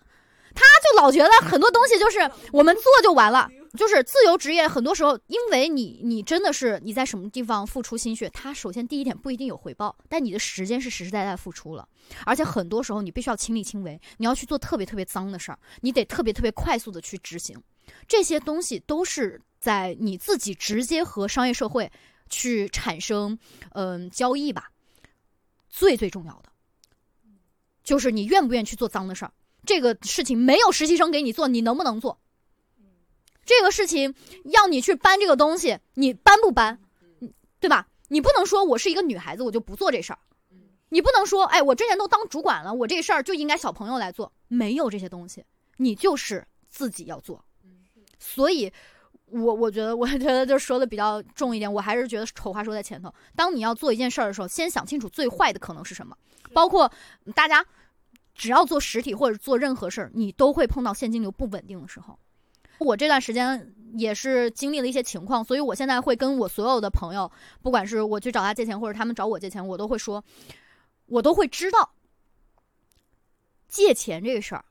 [0.55, 2.19] 他就老觉得很多东西就是
[2.51, 11.87] 我们做就完了，就是自由职业，很多时候因为你你真的是你在什么地方付出心血，他首先第一点不一定有回报，但你的时间是实实在在付出了，
[12.25, 17.55] 而且很多时候你必须要亲力亲为，你要去做特别特别脏的事儿，你得特别特别快速的去执行。
[18.09, 21.91] 这些东西都是在你自己直接和商业社会
[22.29, 23.39] 去产生，
[23.71, 24.71] 嗯，交易吧。
[25.69, 26.51] 最最重要的，
[27.85, 29.33] 就是你愿不愿意去做脏的事儿。
[29.65, 32.19] 这个事情没有实习生给你做，你能不能做？
[33.45, 34.15] 这个事情
[34.45, 36.81] 要你去搬这个东西，你搬不搬？
[37.61, 37.89] 对吧？
[38.09, 40.19] 你不能说我是一个女孩子，我就不做这事儿。
[40.89, 44.33] 你不能说，哎，我之前都当主管了，我这事儿就应该小朋友来做。
[44.49, 45.45] 没有这些东西，
[45.77, 47.45] 你就是自己要做。
[48.19, 48.73] 所以，
[49.27, 53.13] 我我觉得，我觉得就说的比较重一点，我还是觉得丑话说在前头。
[53.35, 56.17] 当你要做一件事儿的时候，先想清楚最坏的可能是什么。
[56.53, 56.91] 包括
[57.35, 57.65] 大家
[58.35, 62.19] 只要做实体或者做任何事儿，你都会碰到现金流不稳定的时候。
[62.79, 67.31] 我这段时间也是经历了一些情况，所以我现在会跟我所有的朋友，
[67.63, 70.23] 不管是我去找他借钱，或者他们找我借钱，我都会说，
[71.07, 71.91] 我都会知道，
[73.67, 74.65] 借钱这个事儿，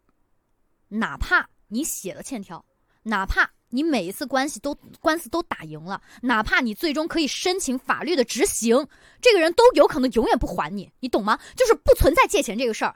[0.88, 2.64] 哪怕你写了欠条。
[3.08, 8.88] 哪怕你每一次关系都官司都打赢了，哪怕你最终可以申请法律的执行，
[9.22, 11.40] 这个人都有可能永远不还你，你懂吗？
[11.56, 12.96] 就是不存在借钱这个事儿，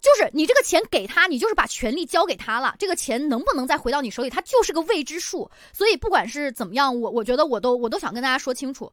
[0.00, 5.50] 就是你这个钱给他，你就是把权利交给他了，这个钱能不能再回到你手里，他就是个未知数。
[5.72, 8.92] 所以不管是怎么样，我我觉得我都我都想跟大家说清楚，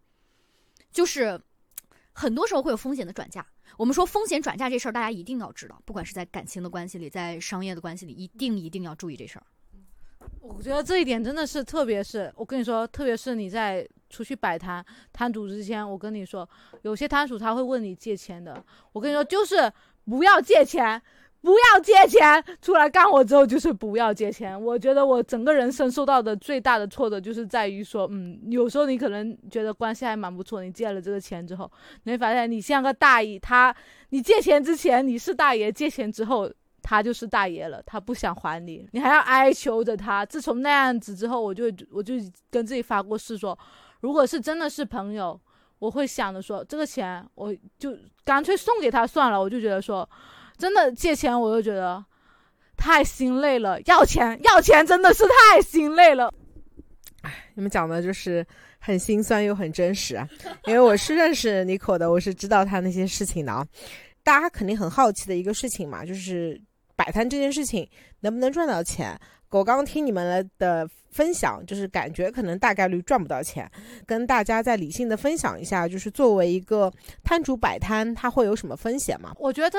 [0.92, 1.40] 就是
[2.12, 3.46] 很多时候会有风险的转嫁。
[3.78, 9.46] 我们说风险转嫁这事儿，大家一定要知道，不管是在感情的关系里，在商业的关系里，一定一定要注意这事儿。
[10.42, 16.48] 我觉得这一点真的是，特别是我跟你说，特别是你在出去摆摊摊主之前，我跟你说，
[16.82, 18.64] 有些摊主他会问你借钱的。
[18.92, 19.72] 我跟你说，就是
[20.06, 21.02] 不要借钱，
[21.42, 22.44] 不要借钱。
[22.62, 24.62] 出来干活之后就是不要借钱。
[24.62, 31.72] 我觉得我整个人生受到的最大的挫折，就是在于说，嗯，有时候你可能觉得关系还蛮不错，你借了这个钱之后，
[32.04, 33.74] 你会发现你像个大爷，他
[34.10, 36.52] 你借钱之前你是大爷，借钱之后。
[36.84, 40.26] 他就是大爷了，他不想还你，你还要哀求着他。
[40.26, 42.16] 自从那样子之后，我就我就
[42.52, 43.58] 跟自己发过誓说，
[44.02, 45.40] 如果是真的是朋友，
[45.80, 49.40] 我会想着说，这个钱我就干脆送给他算了。
[49.40, 50.08] 我就觉得说，
[50.58, 52.04] 真的借钱我就觉得
[52.76, 56.34] 太心累了，要钱要钱真的是太心累了。
[57.22, 58.46] 哎，你们讲的就是
[58.78, 60.28] 很心酸又很真实啊，
[60.66, 63.66] 因为我是认识妮可的，我是知道他那些事情的啊。
[64.22, 66.62] 大家肯定很好奇的一个事情嘛，就是。
[66.96, 67.88] 摆摊这件事情
[68.22, 69.20] 能不能赚到钱？
[69.50, 73.70] 我刚听你们的分享，就是感觉可能大概率赚不到钱。
[74.06, 76.92] 跟大家再理性的分享一下，就是作为一个
[77.24, 79.32] 摊主摆摊，它会有什么风险吗？
[79.38, 79.78] 我觉得。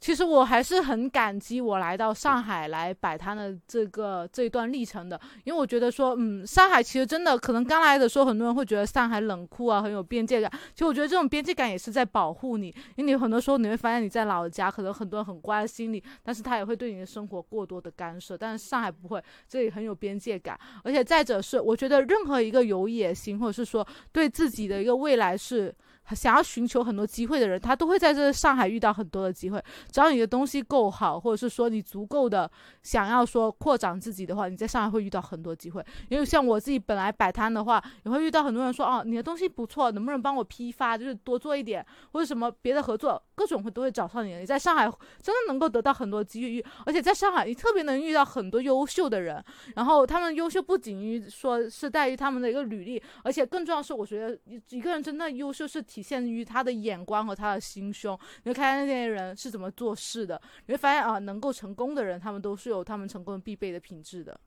[0.00, 10.50] 其实我还是很感激我来到上海来摆摊的这个这一段历程的，因为我觉得说，嗯，上海其实真的可能刚来的时候，很多人会觉得上海冷酷啊，很有边界感。
[10.72, 18.38] 其实我觉得这种边界感也是在保护你，因为你很多时候你会发现你在老家，可能很多人很关心你，但是他也会对你的生活过多的干涉。
[18.38, 25.74] 但是上海不会，这里很有边界感，而且再者是，我觉得任何一个有野心或者是说对自己的一个未来是。
[26.14, 29.62] 想要寻求很多机会的人，他都会在这上海遇到很多的机会。
[29.90, 32.50] 只要你的东西够好，或者是说你足够的
[32.82, 35.84] 想要说扩展自己的话，你在上海会遇到很多机会。
[36.08, 44.36] 因为像我自己本来摆摊的话，也会遇到很多人说哦，你的东西不错，能不能帮我批发，就是多做一点，或者什么别的合作，各种会都会找上你。
[44.36, 44.90] 你在上海
[45.22, 49.42] 真的能够得到很多机遇，而且在上海你特别能遇到很多优秀的人，
[49.76, 54.38] 然后他们优秀不仅于说是在于他们的一个履历，而且更重要是，我觉得
[54.70, 58.18] 一个人真的优秀是体现于他的眼光和他的心胸。
[58.42, 64.40] 你会看那些人是怎么做事的，你会发现啊，能够成功的人，他们都是有他们成功必备的品质的。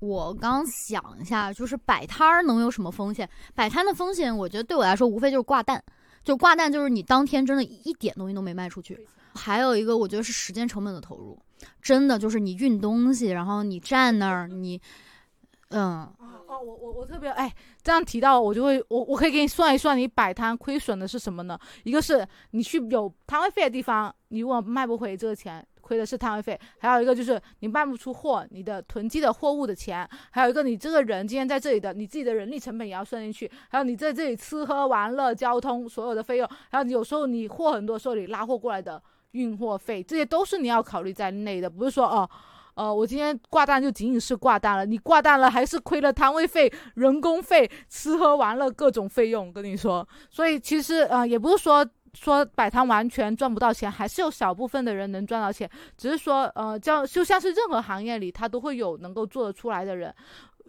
[0.00, 3.28] 我刚想一下，就是摆摊儿能有什么风险？
[3.52, 5.82] 摆摊的风险，我觉得对我来说无非就是挂蛋，
[6.22, 9.04] 就挂蛋就是你当天真的一点东西都没卖出去。
[9.34, 11.36] 还有一个，我觉得是时间成本的投入，
[11.82, 14.80] 真的就是你运东西，然后你站那儿，你，
[15.70, 16.08] 嗯。
[16.48, 17.52] 哦，我我我特别哎，
[17.82, 21.58] 这样提到我就会我我可以给你算一算，你摆摊亏损的是什么呢？
[21.84, 25.66] 一个是你去有摊位费的地方，你如果卖不回这个钱。
[25.80, 42.28] 亏的是摊位费，还有一个就是你卖不出货，你的囤积的货物的钱，还有一个你这个人今天在这里的，你自己的人力成本也要算进去，还有你在这里吃喝玩乐、交通所有的费用，还有有时候你货很多时候你拉货过来的运货费，这些都是你要考虑在内的，不是说哦，
[42.78, 51.84] 呃我今天挂单就仅仅是挂单了，你挂单了还是亏了摊位费、人工费、吃喝玩乐各种费用，跟你说，所以其实呃，也不是说。
[52.14, 55.70] 说摆摊完全赚不到钱，还是有小部分的人能赚到钱。
[55.96, 60.12] 只是说，呃，叫就像是任何行业里，他都会有能够做得出来的人。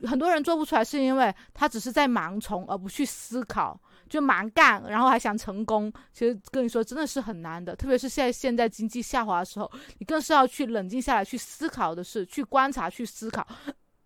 [0.04, 3.80] 很多人做不出来，是因为他只是在盲从，而不去思考，
[4.10, 5.92] 就蛮干，然后还想成功。
[6.12, 7.76] 其实跟你说，真的是很难的。
[7.76, 13.48] 特别是现在现在经济下滑的时候，你更是要去冷静下来，去思考的是，去观察，去思考，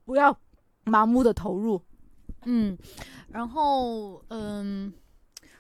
[0.06, 0.38] 不要
[0.86, 1.82] 盲目的投入。
[2.46, 2.78] 嗯，
[3.30, 4.94] 然后，嗯。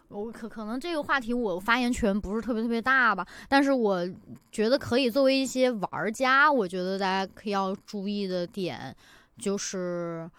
[0.09, 4.07] 我可可能这个话题我发言权不是特别特别大吧，但是我
[4.51, 8.95] 觉得可以作为一些玩家，我觉得大家可以要注意的点
[9.39, 10.29] 就是，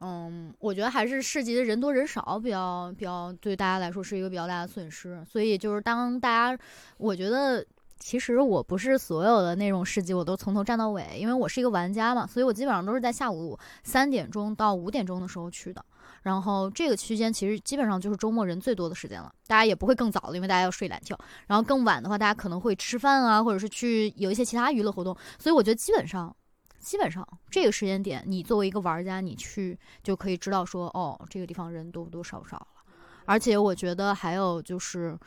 [0.00, 5.24] 嗯，我觉得还是市集的人多人少比较比较对大家来说是一个比较大的损失。
[5.28, 6.62] 所以就是当大家，
[6.98, 7.64] 我觉得
[7.98, 15.84] 其实我不是所有的那种市集我都从头站到尾，因为我是一个玩家嘛，所以我基本上都是在下午三点钟到五点钟的时候去的。
[16.22, 21.18] 然后这个区间其实基本上就是周末人最多的时间了，大家也不会更早了，因为大家要睡懒觉。
[21.46, 25.16] 然后更晚的话，大家可能会吃饭啊，或者是去有一些其他娱乐活动。
[25.38, 26.34] 所以我觉得基本上，
[26.88, 32.66] 基本上这个时间点，你作为一个玩家，你去就可以知道说，哦，这个地方人多不多少少了。
[33.26, 35.18] 而且我觉得还有就是。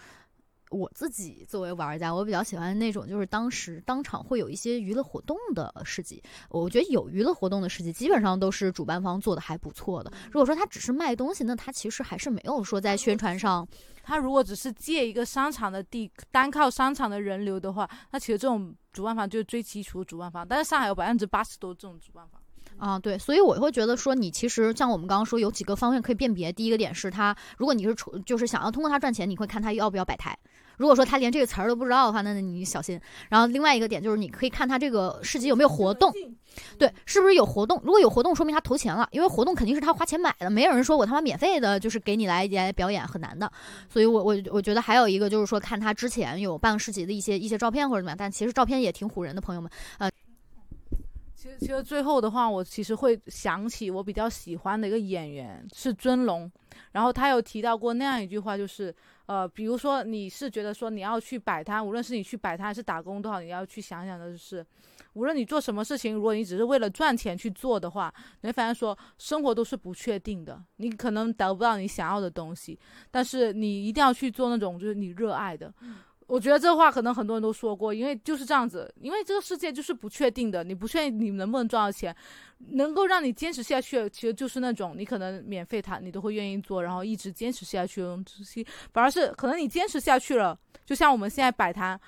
[0.71, 6.23] 我自己作为玩家，我比较喜欢那种就是当时当场会有一些娱乐活动的市集。
[6.47, 10.09] 我觉得有娱乐活动的市集，基本上都是主办方做的还不错的。
[10.27, 13.67] 如果说他只是卖东西，那他其实还是没有说在宣传上。
[14.03, 20.47] 他如果只是借一个商场的地，单靠商场的人流的话，那其实这种主办方就是最基础的主办方。
[20.47, 22.41] 但是上海有百分之八十多这种主办方。
[22.77, 26.51] 啊，对，所以我会觉得说，你其实像我们刚刚说，有几个方面可以辨别。
[26.51, 30.35] 第一个点是他，如果你是出就是想要通过他赚钱，你会看他要不要摆台。
[30.77, 32.99] 如果说他连这个词儿都不知道的话，那那你小心。
[33.29, 36.11] 然后另外一个点就是，你可以看他这个市集有没有活动，
[36.77, 37.79] 对，是不是有活动？
[37.83, 43.51] 如果有活动，说明他投钱了，因为活动肯定是他花钱买的，没有人说我他妈免费的，就是给你来来表演很难的。
[43.89, 50.09] 所以我我我觉得还有一个就是说，看他之前有办市集的一些一些照片或者怎么样，但其实照片也挺唬人的，朋友们，呃。
[51.33, 56.51] 其实，其实最后的话，我其实会想起我比较喜欢的一个演员是尊龙，
[56.91, 58.93] 然后他有提到过那样一句话，就是，
[59.31, 64.65] 呃，比如说你是觉得说你要去摆摊，无论是你去摆摊还是打工都好，你要去想想的就是，
[65.13, 72.77] 无论你做什么事情，如果你只是为了赚钱去做的话，你会发现说生活都是不确定的，你可能得不到你想要的东西，
[73.09, 75.73] 但是你一定要去做那种就是你热爱的。
[76.31, 82.15] 我觉得这话可能很多人都说过，因为就是这样子，因为这个世界就是不确定的，你不确定你能不能赚到钱，
[82.69, 91.99] 能够让你坚持下去，其实就是那种你可能免费谈你都会愿意做，然后一直坚持下去的东西，反而是可能你坚持下去了，就像我们现在摆摊。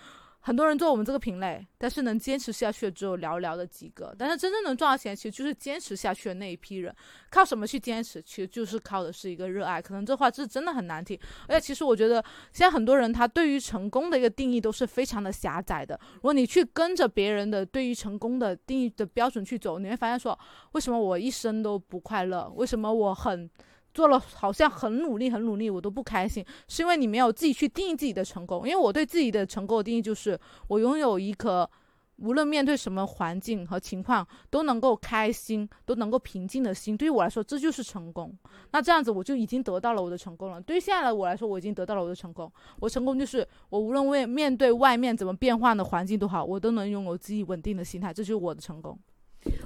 [0.46, 4.14] 很多人做我们这个品类，但是能坚持下去的只有寥寥的几个。
[4.20, 6.94] 但是真正能赚到钱，其实就是坚持下去的那一批人。
[7.30, 8.22] 靠什么去坚持？
[8.22, 9.82] 其实就是靠的是一个热爱。
[9.82, 11.18] 可能这话是真的很难听，
[11.48, 12.22] 而且其实我觉得
[12.52, 15.98] 现在很多人他对于成功的一个定义都是非常的狭窄的。
[16.16, 20.38] 如果你去跟着别人的对于成功的定义的标准去走，你会发现说，
[20.74, 22.52] 为什么我一生都不快乐？
[22.58, 23.50] 为什么我很？
[23.94, 28.68] 做了好像很努力，很努力，我都不开心，是因为你没有自己去定义自己的成功。
[28.68, 31.70] 因为我对自己的成功的定义就是，我拥有一颗
[32.18, 38.36] 无论面对什么环境和情况，都能够开心，都能够平静的心，对于我来说，这就是成功。
[38.72, 40.62] 那这样子，我就已经得到了我的成功了。
[40.62, 42.52] 对于现在的我来说，我已经得到了我的成功。
[42.80, 48.98] 我成功就是我无论为面对外面怎么变换的环境都好，我都能拥有自己稳定的心态，这就是我的成功。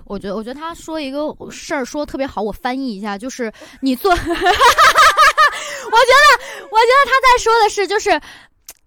[0.05, 3.51] 我觉得，我觉得他说一个事儿说的特别好，我翻译一下，就是
[3.81, 4.41] 你做， 我觉得，
[6.71, 8.21] 我觉得他在说的是，就是，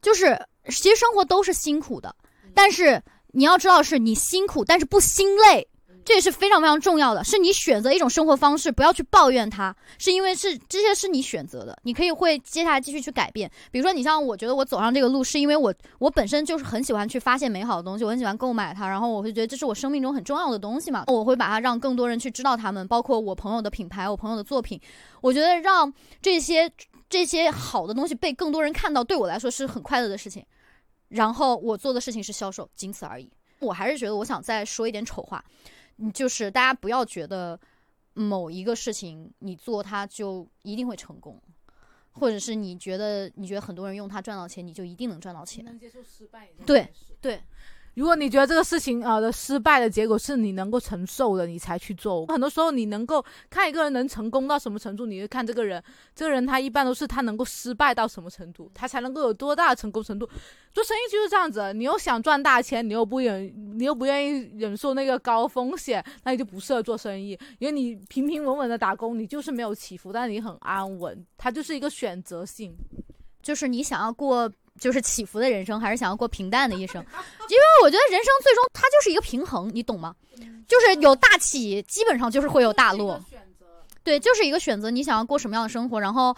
[0.03, 2.15] 就是，其实生活都是辛苦的，
[2.55, 3.03] 但是
[3.33, 5.67] 你要知道，是你辛苦，但是不心累。
[6.05, 13.51] 这也是非常非常重要的，是你选择一种生活方式，不要去抱怨它，是因为是这些是你选择的，你可以会接下来继续去改变。
[13.71, 24.81] 比如说，你像我觉得我走上这个路，是因为我我本身就是很喜欢去发现美好的东西，我很喜欢购买它，然后我会觉得这是我生命中很重要的东西嘛，我会把它让更多人去知道他们，包括我朋友的品牌，我朋友的作品，
[25.21, 26.71] 我觉得让这些
[27.09, 30.45] 这些好的东西被更多人看到，对我来说是很快乐的事情。
[31.09, 33.29] 然后我做的事情是销售，仅此而已。
[33.59, 35.45] 我还是觉得我想再说一点丑话。
[36.15, 37.59] 就是大家不要觉得
[38.15, 41.41] 某一个事情你做它就一定会成功，
[42.13, 45.65] 或者是你觉得你觉得很多人用它赚到钱，你就一定能赚到钱。
[45.65, 46.89] 能接受失败，对
[47.21, 47.43] 对。
[48.01, 52.25] 如果你觉得这个事情啊的失败的结果是你能够承受的，你才去做。
[52.29, 60.27] 很多时候你能够看一个人能成功到什么程度，你就看这个人，这个人他一般都是他能够失败到什么程度，他才能够有多大的成功程度。
[60.73, 67.39] 做生意就是这样子，你又想赚大钱，你又不忍，你又不愿意忍受那个高风险，那你就不适合做生意。
[67.59, 72.75] 因为你平平稳稳的打工，你就是没有起伏，但是你很安稳，它就是一个选择性，
[73.43, 74.51] 就是你想要过。
[74.81, 77.01] 就是起伏的人生，还是想要过平淡的一生？
[77.49, 80.15] 因为我觉得人生最终它就是一个平衡，你懂吗？
[80.67, 83.21] 就是有大起，基本上就是会有大落。
[84.03, 86.01] 对，就是一个选择，你想要过什么样的生活？
[86.01, 86.35] 然后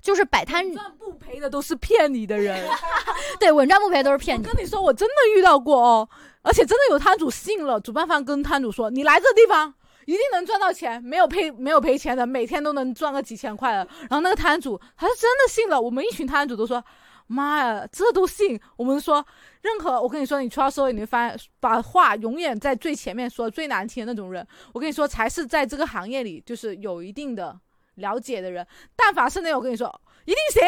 [0.00, 2.66] 就是摆摊赚不赔的都是骗你的人。
[3.38, 4.42] 对，稳赚不赔都是骗你。
[4.42, 6.08] 跟你说，我真的遇到过哦，
[6.40, 9.74] 而且真的有摊主信了，主办方跟摊主说：“你来这地方
[10.06, 13.78] 一定能赚到钱，没有赔没有赔钱的，每天都能赚个几千块的。”
[14.08, 16.82] 然后那个摊主他是真的信了，我们一群摊主都说。
[17.26, 18.60] 妈呀，这都信？
[18.76, 19.24] 我们说，
[19.62, 27.58] 任何我跟你说，你出到社会，你发现把话永远在最前面说最难听的那种人，我跟你说，才是在这个行业里就是有一定的
[27.96, 28.66] 了解的人。
[28.94, 29.88] 但凡是那种我跟你说
[30.26, 30.62] 一定行、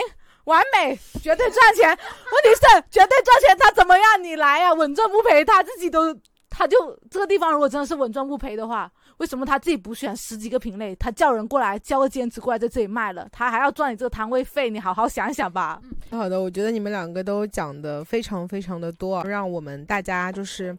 [0.45, 4.05] 完美、绝对赚钱，问题是绝对赚钱，他怎么样？
[4.23, 6.16] 你来呀，稳赚不赔，他自己都，
[6.49, 8.91] 他就这个地方如果真的是稳赚不赔的话。
[9.18, 10.94] 为什么他自己不选十几个品类？
[10.97, 14.68] 他叫人过来，交个兼职过来在这里卖了，他还要赚你这个摊位费？
[14.68, 15.80] 你好好想想吧。
[16.10, 20.76] 好的，我觉得你们两个都讲的非常非常的多，让我们大家就是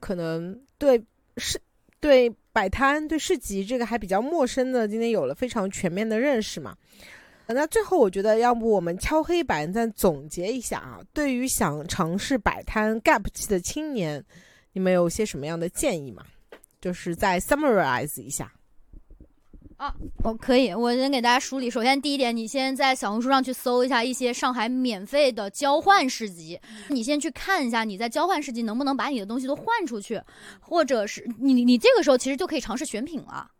[0.00, 1.02] 可能对
[1.36, 1.60] 市、
[2.00, 6.74] 对摆摊、对市集这个还比较陌生的，今天有了非常全面的认识嘛。
[7.46, 10.98] 那最后我觉得，要不我们敲黑板再总结一下啊？
[11.12, 14.24] 对于想尝试摆摊 gap 期的青年，
[14.72, 16.24] 你们有些什么样的建议吗？
[16.84, 18.52] 就是再 summarize 一下
[19.78, 21.70] 啊，我可以，我先给大家梳理。
[21.70, 30.20] 首先，第一点，你先在小红书上去搜一下一些上海免费的交换市集，你先去看一下你在交换市集能不能把你的东西都换出去，
[30.60, 33.50] 或者是你你这个时候其实就可以尝试选品了。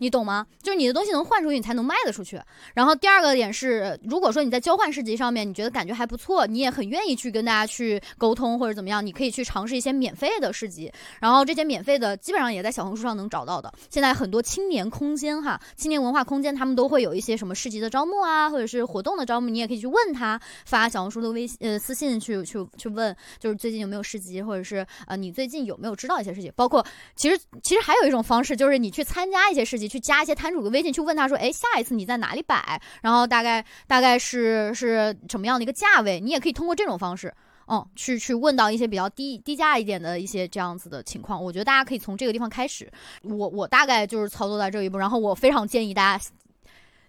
[0.00, 0.46] 你懂吗？
[0.62, 2.40] 就是你的东西能换出去，你才能卖得出去。
[2.74, 10.90] 然后第二个点是，如果说你在交换市集上面，你觉得感觉还不错，你也很愿意去跟大家去沟通或者怎么样，你可以去尝试一些免费的市集。
[11.20, 13.70] 然后这些免费的基本上也在小红书上能找到的。
[13.90, 26.50] 现在很多青年空间哈，青年文化空间，他们都会有一些什么市集的招募啊，或者是活动的招募，你也可以去问他，发小红书的微信呃私信去去去问，就是最近有没有市集，或者是呃你最近有没有知道一些事情。
[26.56, 26.82] 包括
[27.14, 29.89] 其实其实还有一种方式，就是你去参加一些市集。
[29.90, 32.80] 去加一些摊主的微信，去问他说：“哎，下一次你在哪里摆？
[33.02, 36.20] 然后大概大概是是什么样的一个价位？
[36.20, 37.34] 你也可以通过这种方式，
[37.66, 41.42] 嗯，去去问到一些比较低低价一点的一些这样子的情况。
[41.42, 42.90] 我觉得大家可以从这个地方开始。
[43.22, 46.24] 我我大概就是操作到这一步，然后我非常建议大家，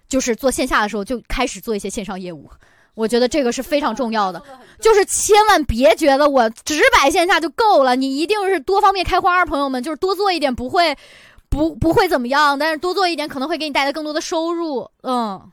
[0.09, 2.49] 就是做线下的时候就开始做一些线上业务。
[2.93, 4.43] 我觉得这个是非常重要的，
[4.81, 10.95] 就是千万别觉得我只摆线下就够了，你一定是多方面开花，朋友们，就是多做一点不会。
[11.51, 14.89] 不不会怎么样，但是多做一点可能会给你带来更多的收入。
[15.01, 15.51] 嗯，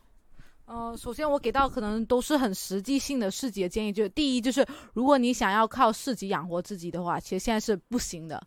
[0.65, 4.65] 呃，首先我给到可能都是很实际性的市级的建议，就是第一就是
[4.95, 8.41] 如果你想要靠市级养活自己的话，其实现在是不行的，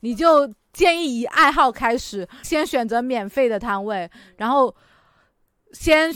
[0.00, 4.74] 你就建议以爱好开始，先选择免费的摊位，然后
[5.72, 6.10] 先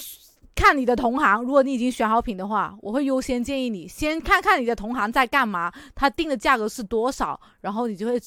[0.54, 1.42] 看你的同行。
[1.42, 8.18] 如果你已经选好品的话，我会优先建议你先看看你的同行在干嘛，他定的价格是多少，然后你就会。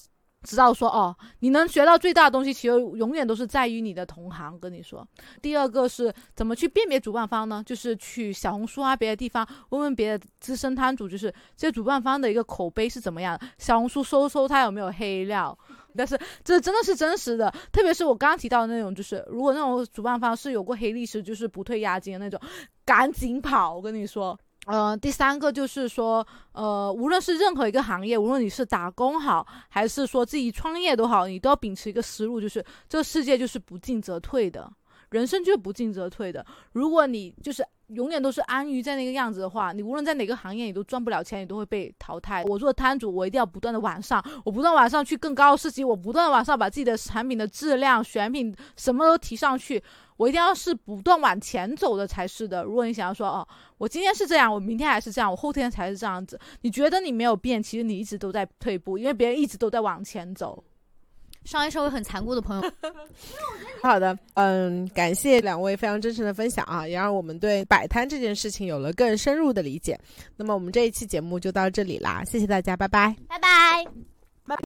[0.43, 4.59] 知道说哦，你能学到最大的东西，其实永远都是在于你的同行。
[4.59, 5.07] 跟你说，
[5.41, 7.63] 第二个是怎么去辨别主办方呢？
[7.65, 13.45] 就是去小红书啊，别的地方问问别的资深摊主，就是这主办方的一个口碑是怎么样的。
[13.57, 15.57] 小红书搜搜他有没有黑料，
[15.95, 17.53] 但是这真的是真实的。
[17.71, 22.39] 特别是我刚刚提到的那种，就是如果那种主办方是有过黑历史，就是不退押金的那种，
[22.83, 23.75] 赶紧跑！
[23.75, 24.37] 我跟你说。
[24.67, 34.71] 呃，第三个就是说，呃，无论是任何一个行业，无论你是打工好，还是说自己创业都好，你都要秉持一个思路，就是这个世界就是不进则退的，
[35.09, 36.45] 人生就是不进则退的。
[36.73, 42.43] 如果你就是永远都是安于在那个样子的话，你无论在哪个行业，你都赚不了钱，你都会被淘汰。
[42.43, 49.83] 我做摊主，我一定要不断的往上，我不断往上去更高的事情，我不断的往上把自己的产品的质量、选品什么都提上去。
[50.21, 52.63] 我一定要是不断往前走的才是的。
[52.63, 53.47] 如果你想要说哦，
[53.79, 60.63] 我今天是这样，我明天还是这样，我后天才是这样子，你觉得你没有变，其实你一直都在退步，因为别人一直都在往前走。
[61.43, 62.71] 商业社会很残酷的朋友。
[63.81, 69.99] 好的，嗯，感谢两位非常真诚的分享啊，也让我们对摆摊这件事情有了更深入的理解。
[70.37, 74.10] 那么我们这一期节目就到这里啦，谢谢大家，拜拜，拜拜。